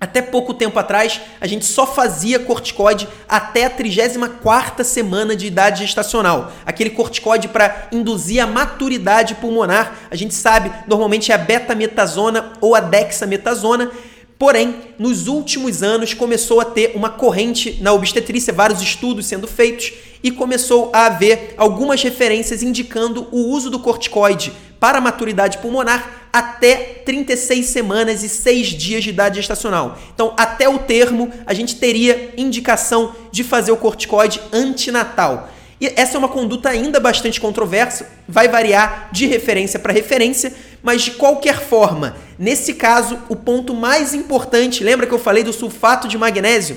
Até 0.01 0.23
pouco 0.23 0.55
tempo 0.55 0.79
atrás, 0.79 1.21
a 1.41 1.47
gente 1.49 1.65
só 1.65 1.85
fazia 1.85 2.39
corticoide 2.39 3.09
até 3.29 3.65
a 3.65 3.71
34ª 3.71 4.85
semana 4.85 5.35
de 5.35 5.47
idade 5.47 5.85
gestacional. 5.85 6.53
Aquele 6.65 6.91
corticoide 6.91 7.49
para 7.49 7.89
induzir 7.91 8.41
a 8.41 8.47
maturidade 8.47 9.35
pulmonar. 9.35 9.99
A 10.09 10.15
gente 10.15 10.35
sabe, 10.35 10.71
normalmente 10.87 11.33
é 11.33 11.35
a 11.35 11.39
betametasona 11.39 12.53
ou 12.61 12.77
a 12.77 12.81
dexametasona. 12.81 13.91
Porém, 14.39 14.95
nos 15.01 15.27
últimos 15.27 15.83
anos 15.83 16.15
começou 16.15 16.61
a 16.61 16.65
ter 16.65 16.93
uma 16.95 17.11
corrente 17.11 17.79
na 17.83 17.93
obstetrícia, 17.93 18.53
vários 18.53 18.81
estudos 18.81 19.27
sendo 19.27 19.49
feitos, 19.49 19.93
e 20.23 20.31
começou 20.31 20.91
a 20.93 21.07
haver 21.07 21.55
algumas 21.57 22.03
referências 22.03 22.63
indicando 22.63 23.29
o 23.31 23.49
uso 23.49 23.71
do 23.71 23.79
corticoide 23.79 24.53
para 24.81 25.01
maturidade 25.01 25.59
pulmonar 25.59 26.29
até 26.33 26.77
36 27.05 27.67
semanas 27.67 28.23
e 28.23 28.29
6 28.29 28.69
dias 28.69 29.03
de 29.03 29.11
idade 29.11 29.37
gestacional. 29.37 29.99
Então, 30.15 30.35
até 30.37 30.69
o 30.69 30.79
termo, 30.79 31.33
a 31.47 31.55
gente 31.55 31.77
teria 31.77 32.33
indicação 32.37 33.15
de 33.33 33.43
fazer 33.43 33.73
o 33.73 33.77
corticoide 33.77 34.41
antinatal. 34.53 35.49
E 35.81 35.93
essa 35.97 36.17
é 36.17 36.19
uma 36.19 36.29
conduta 36.29 36.69
ainda 36.69 36.99
bastante 36.99 37.41
controversa, 37.41 38.11
vai 38.29 38.49
variar 38.49 39.11
de 39.13 39.27
referência 39.27 39.79
para 39.79 39.93
referência, 39.93 40.53
mas 40.83 41.03
de 41.03 41.13
qualquer 41.13 41.61
forma, 41.61 42.17
nesse 42.37 42.75
caso, 42.75 43.19
o 43.29 43.37
ponto 43.37 43.73
mais 43.75 44.13
importante, 44.13 44.83
lembra 44.83 45.07
que 45.07 45.15
eu 45.15 45.19
falei 45.19 45.45
do 45.45 45.53
sulfato 45.53 46.09
de 46.09 46.19
magnésio? 46.19 46.77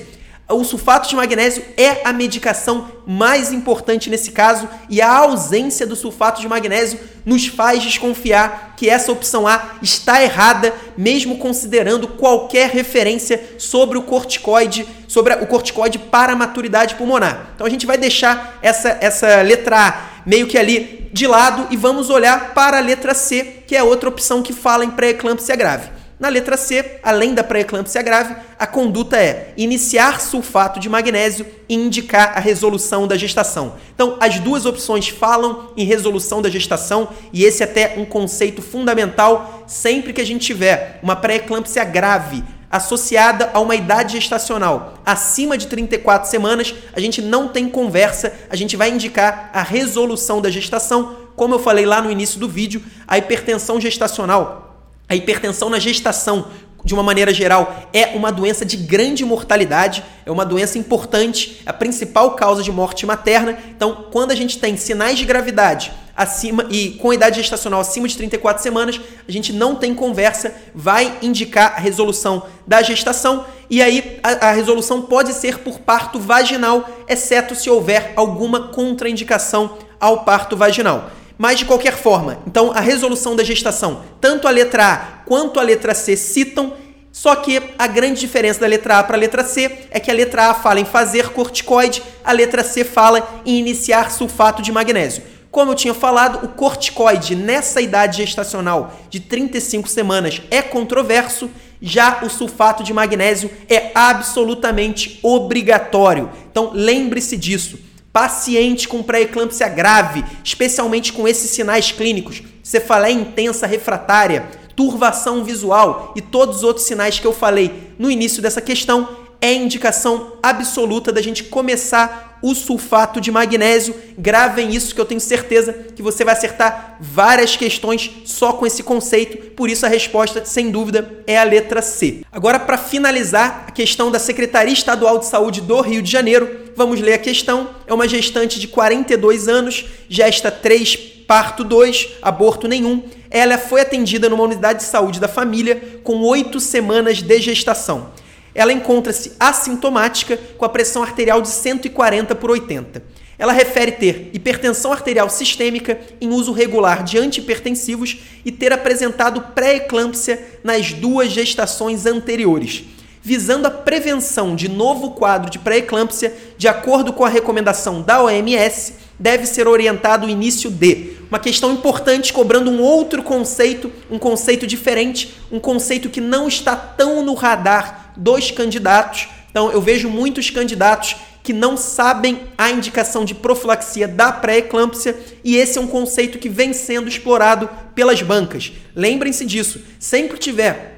O 0.52 0.64
sulfato 0.64 1.08
de 1.08 1.16
magnésio 1.16 1.64
é 1.78 2.02
a 2.04 2.14
medicação 2.14 2.92
mais 3.06 3.52
importante 3.52 4.10
nesse 4.10 4.32
caso 4.32 4.68
e 4.90 5.02
a 5.02 5.12
ausência 5.12 5.86
do 5.88 5.96
sulfato 5.96 6.42
de 6.42 6.48
magnésio 6.48 7.00
nos 7.26 7.48
faz 7.48 7.84
desconfiar 7.84 8.74
que 8.76 8.90
essa 8.90 9.12
opção 9.12 9.48
A 9.48 9.76
está 9.82 10.22
errada, 10.24 10.74
mesmo 10.98 11.38
considerando 11.38 12.08
qualquer 12.08 12.70
referência 12.70 13.56
sobre 13.58 13.98
o 13.98 14.02
corticoide, 14.02 14.88
sobre 15.08 15.34
o 15.36 15.48
corticoide 15.48 16.00
para 16.00 16.34
a 16.34 16.36
maturidade 16.36 16.96
pulmonar. 16.96 17.52
Então 17.56 17.68
a 17.68 17.70
gente 17.70 17.86
vai 17.86 17.98
deixar 17.98 18.58
essa, 18.62 18.98
essa 19.02 19.42
letra 19.42 19.88
A 19.88 20.12
meio 20.26 20.48
que 20.48 20.58
ali 20.58 21.10
de 21.14 21.28
lado 21.28 21.68
e 21.70 21.78
vamos 21.78 22.10
olhar 22.10 22.54
para 22.54 22.78
a 22.78 22.82
letra 22.82 23.14
C, 23.14 23.64
que 23.68 23.76
é 23.76 23.84
outra 23.84 24.10
opção 24.10 24.42
que 24.42 24.54
fala 24.54 24.86
em 24.86 24.92
pré-eclâmpsia 24.92 25.56
grave. 25.56 26.01
Na 26.22 26.30
letra 26.30 26.56
C, 26.56 27.00
além 27.02 27.34
da 27.34 27.44
pré-eclâmpsia 27.44 28.00
grave, 28.04 28.36
a 28.60 28.68
conduta 28.68 29.18
é 29.18 29.56
iniciar 29.58 30.22
sulfato 30.22 30.80
de 30.80 30.88
magnésio 30.88 31.48
e 31.68 31.74
indicar 31.74 32.34
a 32.38 32.40
resolução 32.40 33.08
da 33.08 33.18
gestação. 33.18 33.74
Então, 33.96 34.18
as 34.20 34.38
duas 34.38 34.68
opções 34.68 35.10
falam 35.10 35.72
em 35.76 35.84
resolução 35.84 36.40
da 36.40 36.48
gestação 36.48 37.10
e 37.34 37.44
esse 37.44 37.64
é 37.64 37.66
até 37.66 37.96
um 37.98 38.06
conceito 38.06 38.62
fundamental 38.62 39.64
sempre 39.66 40.14
que 40.14 40.22
a 40.22 40.26
gente 40.26 40.46
tiver 40.46 41.00
uma 41.02 41.16
pré-eclâmpsia 41.16 41.84
grave 41.84 42.44
associada 42.70 43.50
a 43.52 43.60
uma 43.60 43.74
idade 43.74 44.14
gestacional 44.14 44.94
acima 45.04 45.58
de 45.58 45.66
34 45.66 46.30
semanas, 46.30 46.76
a 46.94 47.00
gente 47.00 47.20
não 47.20 47.48
tem 47.48 47.68
conversa, 47.68 48.32
a 48.48 48.56
gente 48.56 48.78
vai 48.78 48.92
indicar 48.92 49.50
a 49.52 49.64
resolução 49.64 50.40
da 50.40 50.52
gestação. 50.52 51.16
Como 51.36 51.56
eu 51.56 51.60
falei 51.60 51.88
lá 51.88 52.00
no 52.00 52.12
início 52.12 52.40
do 52.40 52.48
vídeo, 52.48 52.84
a 53.08 53.18
hipertensão 53.18 53.82
gestacional, 53.82 54.71
a 55.12 55.15
hipertensão 55.15 55.69
na 55.69 55.78
gestação 55.78 56.45
de 56.86 56.93
uma 56.93 57.04
maneira 57.04 57.34
geral, 57.34 57.89
é 57.91 58.15
uma 58.15 58.32
doença 58.32 58.65
de 58.65 58.78
grande 58.78 59.26
mortalidade, 59.26 60.02
é 60.26 60.32
uma 60.32 60.45
doença 60.45 60.78
importante, 60.78 61.62
é 61.65 61.69
a 61.69 61.74
principal 61.74 62.32
causa 62.32 62.63
de 62.63 62.71
morte 62.71 63.06
materna. 63.06 63.60
Então, 63.76 64.06
quando 64.10 64.32
a 64.32 64.36
gente 64.36 64.58
tem 64.58 64.78
sinais 64.78 65.19
de 65.19 65.26
gravidade 65.26 65.91
acima 66.15 66.65
e 66.69 66.91
com 66.91 67.13
idade 67.13 67.41
gestacional 67.41 67.82
acima 67.82 68.08
de 68.08 68.15
34 68.15 68.63
semanas, 68.63 69.02
a 69.28 69.32
gente 69.32 69.52
não 69.52 69.76
tem 69.76 69.93
conversa, 69.93 70.56
vai 70.74 71.17
indicar 71.21 71.74
a 71.76 71.80
resolução 71.82 72.43
da 72.65 72.82
gestação 72.82 73.45
e 73.69 73.82
aí 73.82 74.17
a, 74.24 74.47
a 74.47 74.52
resolução 74.54 75.02
pode 75.02 75.34
ser 75.34 75.60
por 75.60 75.80
parto 75.80 76.19
vaginal, 76.19 76.89
exceto 77.06 77.54
se 77.54 77.69
houver 77.69 78.13
alguma 78.15 78.69
contraindicação 78.69 79.78
ao 80.00 80.24
parto 80.24 80.56
vaginal. 80.56 81.12
Mas 81.38 81.60
de 81.60 81.65
qualquer 81.65 81.96
forma, 81.96 82.39
então 82.46 82.72
a 82.72 82.80
resolução 82.80 83.36
da 83.36 83.44
gestação, 83.44 84.04
tanto 84.20 84.48
a 84.48 84.52
letra 84.52 84.94
A 84.94 84.98
quanto 85.26 85.60
a 85.60 85.63
letra 85.63 85.94
C 85.94 86.15
citam, 86.15 86.74
só 87.12 87.36
que 87.36 87.62
a 87.78 87.88
grande 87.88 88.20
diferença 88.20 88.62
da 88.62 88.67
letra 88.67 89.00
A 89.00 89.04
para 89.04 89.17
a 89.17 89.20
letra 89.20 89.44
C 89.44 89.80
é 89.91 90.00
que 90.00 90.10
a 90.10 90.13
letra 90.13 90.50
A 90.50 90.54
fala 90.54 90.80
em 90.80 90.86
fazer 90.86 91.30
corticoide, 91.30 92.02
a 92.24 92.32
letra 92.32 92.63
C 92.63 92.84
fala 92.84 93.41
em 93.46 93.60
iniciar 93.60 94.12
sulfato 94.12 94.62
de 94.62 94.72
magnésio. 94.72 95.24
Como 95.52 95.72
eu 95.72 95.76
tinha 95.76 95.94
falado, 95.94 96.46
o 96.46 96.48
corticoide 96.48 97.36
nessa 97.36 97.82
idade 97.82 98.17
gestacional 98.17 98.94
de 99.10 99.20
35 99.20 99.89
semanas 99.89 100.41
é 100.50 100.62
controverso, 100.62 101.50
já 101.82 102.24
o 102.24 102.30
sulfato 102.30 102.84
de 102.84 102.94
magnésio 102.94 103.52
é 103.67 103.91
absolutamente 103.94 105.20
obrigatório. 105.22 106.30
Então 106.50 106.72
lembre-se 106.74 107.36
disso. 107.36 107.78
Paciente 108.13 108.88
com 108.88 109.02
pré-eclâmpsia 109.02 109.69
grave, 109.69 110.24
especialmente 110.43 111.13
com 111.13 111.28
esses 111.28 111.50
sinais 111.52 111.91
clínicos, 111.91 112.43
cefaleia 112.62 113.13
intensa 113.13 113.65
refratária, 113.65 114.45
turvação 114.76 115.43
visual 115.43 116.13
e 116.15 116.21
todos 116.21 116.58
os 116.58 116.63
outros 116.63 116.86
sinais 116.86 117.19
que 117.19 117.28
eu 117.28 117.34
falei 117.34 117.93
no 117.97 118.12
início 118.12 118.41
dessa 118.41 118.60
questão, 118.62 119.08
é 119.39 119.54
indicação 119.54 120.34
absoluta 120.43 121.12
da 121.12 121.21
gente 121.21 121.45
começar 121.45 122.32
o 122.41 122.54
sulfato 122.56 123.21
de 123.21 123.32
magnésio. 123.32 123.95
Gravem 124.17 124.74
isso 124.74 124.93
que 124.93 125.02
eu 125.02 125.06
tenho 125.06 125.19
certeza 125.19 125.74
que 125.95 126.02
você 126.02 126.24
vai 126.24 126.34
acertar 126.34 126.97
várias 127.00 127.56
questões 127.56 128.12
só 128.26 128.54
com 128.54 128.65
esse 128.65 128.84
conceito. 128.84 129.52
Por 129.52 129.69
isso 129.69 129.86
a 129.86 129.89
resposta, 129.89 130.43
sem 130.45 130.69
dúvida, 130.71 131.24
é 131.26 131.38
a 131.38 131.43
letra 131.43 131.82
C. 131.82 132.21
Agora, 132.32 132.60
para 132.60 132.78
finalizar 132.78 133.65
a 133.67 133.71
questão 133.71 134.12
da 134.12 134.19
Secretaria 134.19 134.74
Estadual 134.74 135.17
de 135.17 135.26
Saúde 135.26 135.62
do 135.62 135.82
Rio 135.82 136.02
de 136.02 136.12
Janeiro, 136.12 136.61
vamos 136.76 137.00
ler 137.00 137.14
a 137.14 137.18
questão. 137.18 137.70
É 137.88 137.94
uma 137.94 138.08
gestante 138.08 138.60
de 138.60 138.68
42 138.68 139.48
anos, 139.48 139.86
gesta 140.10 140.50
3, 140.52 140.96
parto 141.28 141.64
2, 141.64 142.10
aborto 142.22 142.68
nenhum. 142.68 143.04
Ela 143.30 143.58
foi 143.58 143.82
atendida 143.82 144.30
numa 144.30 144.44
unidade 144.44 144.80
de 144.80 144.86
saúde 144.86 145.20
da 145.20 145.28
família 145.28 146.00
com 146.04 146.22
8 146.22 146.60
semanas 146.60 147.22
de 147.22 147.40
gestação. 147.40 148.10
Ela 148.54 148.74
encontra-se 148.74 149.34
assintomática 149.40 150.38
com 150.58 150.66
a 150.66 150.70
pressão 150.70 151.02
arterial 151.02 151.42
de 151.42 151.48
140 151.48 152.36
por 152.36 152.52
80. 152.52 153.02
Ela 153.40 153.54
refere 153.54 153.94
ter 153.94 154.30
hipertensão 154.34 154.92
arterial 154.92 155.30
sistêmica 155.30 156.00
em 156.20 156.30
uso 156.30 156.52
regular 156.52 157.04
de 157.04 157.18
antihipertensivos 157.18 158.18
e 158.46 158.52
ter 158.52 158.72
apresentado 158.72 159.42
pré-eclâmpsia 159.56 160.60
nas 160.64 160.94
duas 160.94 161.32
gestações 161.32 162.06
anteriores 162.06 162.84
visando 163.22 163.68
a 163.68 163.72
prevenção 163.72 164.56
de 164.56 164.68
novo 164.68 165.12
quadro 165.12 165.50
de 165.50 165.60
pré-eclâmpsia, 165.60 166.36
de 166.58 166.68
acordo 166.68 167.14
com 167.14 167.24
a 167.24 167.30
recomendação 167.30 168.02
da 168.02 168.24
OMS, 168.24 168.96
deve 169.20 169.46
ser 169.46 169.68
orientado 169.68 170.26
o 170.26 170.30
início 170.30 170.70
de 170.72 171.14
uma 171.30 171.40
questão 171.40 171.72
importante, 171.72 172.34
cobrando 172.34 172.72
um 172.72 172.82
outro 172.82 173.22
conceito, 173.22 173.92
um 174.10 174.18
conceito 174.18 174.66
diferente, 174.66 175.36
um 175.52 175.60
conceito 175.60 176.10
que 176.10 176.20
não 176.20 176.48
está 176.48 176.76
tão 176.76 177.24
no 177.24 177.36
radar 177.36 178.12
dos 178.18 178.50
candidatos. 178.52 179.30
Então, 179.50 179.72
eu 179.72 179.80
vejo 179.80 180.10
muitos 180.10 180.50
candidatos 180.50 181.16
que 181.44 181.54
não 181.54 181.76
sabem 181.78 182.42
a 182.58 182.70
indicação 182.70 183.26
de 183.26 183.34
profilaxia 183.34 184.08
da 184.08 184.32
pré-eclâmpsia 184.32 185.18
e 185.44 185.56
esse 185.56 185.78
é 185.78 185.82
um 185.82 185.88
conceito 185.88 186.38
que 186.38 186.50
vem 186.50 186.74
sendo 186.74 187.08
explorado 187.08 187.70
pelas 187.96 188.22
bancas. 188.22 188.72
Lembrem-se 188.96 189.46
disso. 189.46 189.82
Sempre 190.00 190.38
tiver 190.38 190.91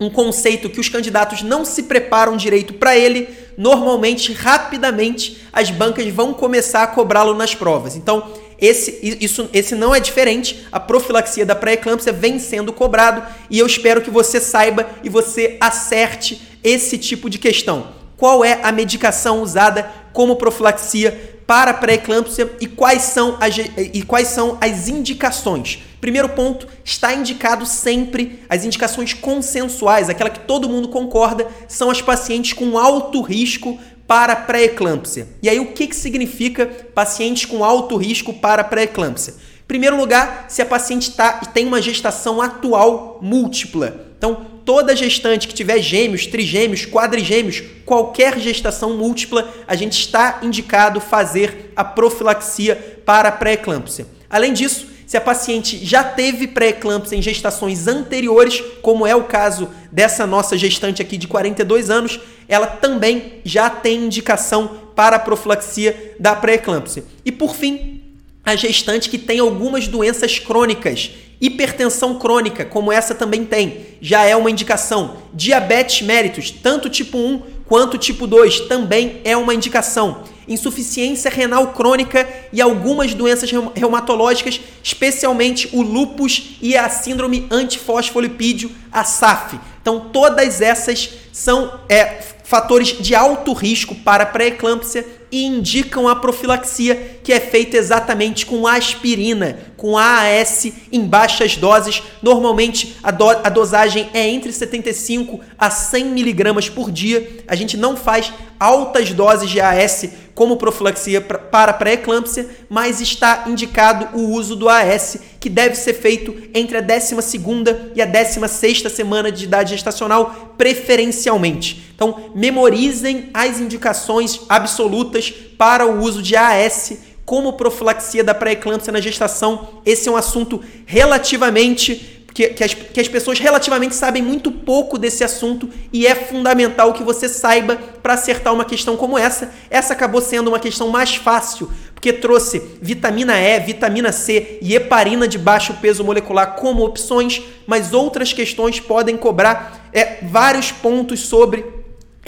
um 0.00 0.08
conceito 0.08 0.70
que 0.70 0.80
os 0.80 0.88
candidatos 0.88 1.42
não 1.42 1.64
se 1.64 1.82
preparam 1.84 2.36
direito 2.36 2.74
para 2.74 2.96
ele, 2.96 3.28
normalmente, 3.56 4.32
rapidamente, 4.32 5.42
as 5.52 5.70
bancas 5.70 6.06
vão 6.08 6.32
começar 6.32 6.82
a 6.82 6.86
cobrá-lo 6.86 7.34
nas 7.34 7.54
provas. 7.54 7.96
Então, 7.96 8.32
esse, 8.60 9.16
isso, 9.20 9.48
esse 9.52 9.74
não 9.74 9.94
é 9.94 10.00
diferente. 10.00 10.66
A 10.70 10.78
profilaxia 10.78 11.44
da 11.44 11.54
pré-eclâmpsia 11.54 12.12
vem 12.12 12.38
sendo 12.38 12.72
cobrado 12.72 13.22
e 13.50 13.58
eu 13.58 13.66
espero 13.66 14.00
que 14.00 14.10
você 14.10 14.40
saiba 14.40 14.88
e 15.02 15.08
você 15.08 15.56
acerte 15.60 16.40
esse 16.62 16.98
tipo 16.98 17.28
de 17.28 17.38
questão. 17.38 17.88
Qual 18.16 18.44
é 18.44 18.60
a 18.62 18.72
medicação 18.72 19.42
usada 19.42 19.90
como 20.12 20.36
profilaxia 20.36 21.38
para 21.48 21.72
pré-eclâmpsia 21.72 22.52
e 22.60 22.66
quais 22.66 23.02
são 23.02 23.38
as, 23.40 23.56
e 23.56 24.02
quais 24.02 24.28
são 24.28 24.58
as 24.60 24.86
indicações. 24.86 25.78
Primeiro 26.00 26.28
ponto, 26.30 26.68
está 26.84 27.12
indicado 27.12 27.66
sempre 27.66 28.40
as 28.48 28.64
indicações 28.64 29.12
consensuais, 29.12 30.08
aquela 30.08 30.30
que 30.30 30.40
todo 30.40 30.68
mundo 30.68 30.88
concorda, 30.88 31.46
são 31.66 31.90
as 31.90 32.00
pacientes 32.00 32.52
com 32.52 32.78
alto 32.78 33.20
risco 33.20 33.78
para 34.06 34.34
pré-eclâmpsia. 34.34 35.28
E 35.42 35.48
aí 35.48 35.60
o 35.60 35.72
que, 35.72 35.86
que 35.86 35.96
significa 35.96 36.66
pacientes 36.94 37.44
com 37.44 37.64
alto 37.64 37.96
risco 37.96 38.32
para 38.32 38.64
pré-eclâmpsia? 38.64 39.34
Primeiro 39.66 39.98
lugar, 39.98 40.46
se 40.48 40.62
a 40.62 40.66
paciente 40.66 41.10
tá, 41.10 41.32
tem 41.52 41.66
uma 41.66 41.82
gestação 41.82 42.40
atual 42.40 43.18
múltipla. 43.20 44.06
Então, 44.16 44.46
toda 44.64 44.96
gestante 44.96 45.46
que 45.46 45.52
tiver 45.54 45.80
gêmeos, 45.80 46.26
trigêmeos, 46.26 46.86
quadrigêmeos, 46.86 47.62
qualquer 47.84 48.38
gestação 48.38 48.96
múltipla, 48.96 49.46
a 49.66 49.76
gente 49.76 49.98
está 49.98 50.40
indicado 50.42 51.00
fazer 51.00 51.72
a 51.76 51.84
profilaxia 51.84 53.02
para 53.04 53.30
pré-eclâmpsia. 53.30 54.06
Além 54.30 54.54
disso, 54.54 54.86
se 55.08 55.16
a 55.16 55.22
paciente 55.22 55.82
já 55.82 56.04
teve 56.04 56.46
pré-eclâmpsia 56.46 57.16
em 57.16 57.22
gestações 57.22 57.88
anteriores, 57.88 58.62
como 58.82 59.06
é 59.06 59.16
o 59.16 59.24
caso 59.24 59.70
dessa 59.90 60.26
nossa 60.26 60.54
gestante 60.58 61.00
aqui 61.00 61.16
de 61.16 61.26
42 61.26 61.88
anos, 61.88 62.20
ela 62.46 62.66
também 62.66 63.40
já 63.42 63.70
tem 63.70 64.04
indicação 64.04 64.70
para 64.94 65.16
a 65.16 65.18
profilaxia 65.18 66.14
da 66.20 66.36
pré-eclâmpsia. 66.36 67.06
E 67.24 67.32
por 67.32 67.54
fim, 67.56 68.02
a 68.44 68.54
gestante 68.54 69.08
que 69.08 69.16
tem 69.16 69.38
algumas 69.38 69.88
doenças 69.88 70.38
crônicas 70.38 71.10
Hipertensão 71.40 72.18
crônica, 72.18 72.64
como 72.64 72.90
essa 72.90 73.14
também 73.14 73.44
tem, 73.44 73.86
já 74.00 74.24
é 74.24 74.34
uma 74.34 74.50
indicação. 74.50 75.18
Diabetes 75.32 76.02
mellitus, 76.04 76.50
tanto 76.50 76.90
tipo 76.90 77.16
1 77.16 77.42
quanto 77.68 77.98
tipo 77.98 78.26
2, 78.26 78.60
também 78.60 79.20
é 79.24 79.36
uma 79.36 79.54
indicação. 79.54 80.24
Insuficiência 80.48 81.30
renal 81.30 81.68
crônica 81.74 82.26
e 82.52 82.60
algumas 82.60 83.12
doenças 83.12 83.50
reumatológicas, 83.74 84.58
especialmente 84.82 85.68
o 85.74 85.82
lupus 85.82 86.56
e 86.62 86.74
a 86.74 86.88
síndrome 86.88 87.46
antifosfolipídio, 87.50 88.72
a 88.90 89.04
SAF. 89.04 89.60
Então, 89.82 90.08
todas 90.10 90.62
essas 90.62 91.10
são 91.30 91.78
é, 91.88 92.20
fatores 92.42 92.96
de 92.98 93.14
alto 93.14 93.52
risco 93.52 93.94
para 93.94 94.24
pré-eclâmpsia 94.24 95.17
e 95.30 95.44
indicam 95.44 96.08
a 96.08 96.16
profilaxia, 96.16 97.18
que 97.22 97.32
é 97.32 97.40
feita 97.40 97.76
exatamente 97.76 98.46
com 98.46 98.66
aspirina, 98.66 99.58
com 99.76 99.96
AAS 99.96 100.72
em 100.90 101.04
baixas 101.06 101.56
doses. 101.56 102.02
Normalmente 102.22 102.96
a, 103.02 103.10
do 103.10 103.28
a 103.28 103.48
dosagem 103.48 104.08
é 104.14 104.26
entre 104.28 104.52
75 104.52 105.40
a 105.58 105.70
100 105.70 106.06
miligramas 106.06 106.68
por 106.68 106.90
dia. 106.90 107.44
A 107.46 107.54
gente 107.54 107.76
não 107.76 107.96
faz 107.96 108.32
altas 108.58 109.12
doses 109.12 109.50
de 109.50 109.60
AAS 109.60 110.08
como 110.34 110.56
profilaxia 110.56 111.20
para 111.20 111.72
pré-eclâmpsia, 111.72 112.48
mas 112.68 113.00
está 113.00 113.44
indicado 113.48 114.16
o 114.16 114.30
uso 114.30 114.54
do 114.54 114.68
AS, 114.68 115.18
que 115.40 115.48
deve 115.48 115.74
ser 115.74 115.94
feito 115.94 116.32
entre 116.54 116.76
a 116.76 116.82
12ª 116.82 117.90
e 117.94 118.00
a 118.00 118.06
16ª 118.06 118.88
semana 118.88 119.32
de 119.32 119.44
idade 119.44 119.70
gestacional, 119.70 120.54
preferencialmente. 120.56 121.90
Então, 121.94 122.30
memorizem 122.36 123.30
as 123.34 123.58
indicações 123.58 124.40
absolutas 124.48 125.30
para 125.30 125.84
o 125.84 126.00
uso 126.00 126.22
de 126.22 126.36
AS 126.36 126.92
como 127.24 127.54
profilaxia 127.54 128.24
da 128.24 128.32
pré-eclâmpsia 128.32 128.92
na 128.92 129.00
gestação. 129.00 129.80
Esse 129.84 130.08
é 130.08 130.12
um 130.12 130.16
assunto 130.16 130.62
relativamente 130.86 132.17
que, 132.32 132.48
que, 132.48 132.62
as, 132.62 132.74
que 132.74 133.00
as 133.00 133.08
pessoas 133.08 133.38
relativamente 133.38 133.94
sabem 133.94 134.22
muito 134.22 134.50
pouco 134.50 134.98
desse 134.98 135.24
assunto 135.24 135.68
e 135.92 136.06
é 136.06 136.14
fundamental 136.14 136.92
que 136.92 137.02
você 137.02 137.28
saiba 137.28 137.76
para 138.02 138.14
acertar 138.14 138.54
uma 138.54 138.64
questão 138.64 138.96
como 138.96 139.18
essa. 139.18 139.52
Essa 139.70 139.92
acabou 139.92 140.20
sendo 140.20 140.48
uma 140.48 140.60
questão 140.60 140.88
mais 140.88 141.16
fácil 141.16 141.68
porque 141.98 142.12
trouxe 142.12 142.62
vitamina 142.80 143.40
E, 143.40 143.58
vitamina 143.58 144.12
C 144.12 144.58
e 144.62 144.76
heparina 144.76 145.26
de 145.26 145.36
baixo 145.36 145.74
peso 145.80 146.04
molecular 146.04 146.54
como 146.54 146.84
opções, 146.84 147.42
mas 147.66 147.92
outras 147.92 148.32
questões 148.32 148.78
podem 148.78 149.16
cobrar 149.16 149.88
é, 149.92 150.18
vários 150.22 150.70
pontos 150.70 151.18
sobre 151.20 151.77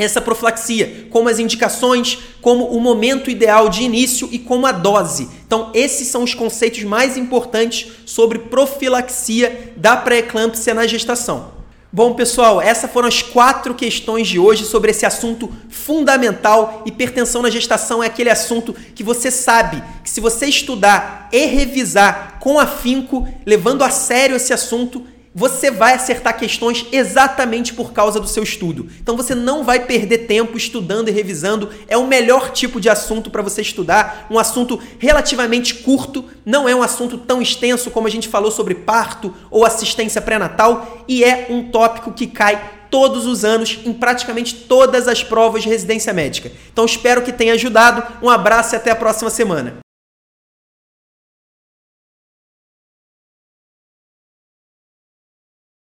essa 0.02 0.20
profilaxia, 0.20 1.06
como 1.10 1.28
as 1.28 1.38
indicações, 1.38 2.18
como 2.40 2.66
o 2.66 2.80
momento 2.80 3.30
ideal 3.30 3.68
de 3.68 3.82
início 3.82 4.28
e 4.32 4.38
como 4.38 4.66
a 4.66 4.72
dose. 4.72 5.28
Então, 5.46 5.70
esses 5.74 6.08
são 6.08 6.22
os 6.22 6.34
conceitos 6.34 6.82
mais 6.84 7.16
importantes 7.16 7.86
sobre 8.06 8.38
profilaxia 8.38 9.72
da 9.76 9.96
pré-eclâmpsia 9.96 10.74
na 10.74 10.86
gestação. 10.86 11.60
Bom, 11.92 12.14
pessoal, 12.14 12.62
essas 12.62 12.88
foram 12.88 13.08
as 13.08 13.20
quatro 13.20 13.74
questões 13.74 14.28
de 14.28 14.38
hoje 14.38 14.64
sobre 14.64 14.92
esse 14.92 15.04
assunto 15.04 15.52
fundamental. 15.68 16.84
Hipertensão 16.86 17.42
na 17.42 17.50
gestação 17.50 18.00
é 18.00 18.06
aquele 18.06 18.30
assunto 18.30 18.72
que 18.94 19.02
você 19.02 19.28
sabe 19.28 19.82
que 20.04 20.08
se 20.08 20.20
você 20.20 20.46
estudar 20.46 21.28
e 21.32 21.46
revisar 21.46 22.38
com 22.38 22.60
afinco, 22.60 23.28
levando 23.44 23.82
a 23.82 23.90
sério 23.90 24.36
esse 24.36 24.52
assunto, 24.52 25.04
você 25.34 25.70
vai 25.70 25.94
acertar 25.94 26.36
questões 26.36 26.84
exatamente 26.90 27.72
por 27.72 27.92
causa 27.92 28.18
do 28.18 28.26
seu 28.26 28.42
estudo. 28.42 28.88
Então 29.00 29.16
você 29.16 29.34
não 29.34 29.62
vai 29.62 29.86
perder 29.86 30.26
tempo 30.26 30.56
estudando 30.56 31.08
e 31.08 31.12
revisando. 31.12 31.70
É 31.86 31.96
o 31.96 32.06
melhor 32.06 32.50
tipo 32.50 32.80
de 32.80 32.88
assunto 32.88 33.30
para 33.30 33.42
você 33.42 33.62
estudar, 33.62 34.26
um 34.30 34.38
assunto 34.38 34.80
relativamente 34.98 35.76
curto, 35.76 36.24
não 36.44 36.68
é 36.68 36.74
um 36.74 36.82
assunto 36.82 37.16
tão 37.18 37.40
extenso 37.40 37.90
como 37.90 38.06
a 38.06 38.10
gente 38.10 38.28
falou 38.28 38.50
sobre 38.50 38.74
parto 38.74 39.32
ou 39.50 39.64
assistência 39.64 40.20
pré-natal 40.20 41.04
e 41.06 41.22
é 41.22 41.46
um 41.48 41.70
tópico 41.70 42.12
que 42.12 42.26
cai 42.26 42.78
todos 42.90 43.24
os 43.24 43.44
anos 43.44 43.78
em 43.84 43.92
praticamente 43.92 44.54
todas 44.54 45.06
as 45.06 45.22
provas 45.22 45.62
de 45.62 45.68
residência 45.68 46.12
médica. 46.12 46.50
Então 46.72 46.84
espero 46.84 47.22
que 47.22 47.32
tenha 47.32 47.54
ajudado. 47.54 48.02
Um 48.20 48.28
abraço 48.28 48.74
e 48.74 48.76
até 48.76 48.90
a 48.90 48.96
próxima 48.96 49.30
semana. 49.30 49.89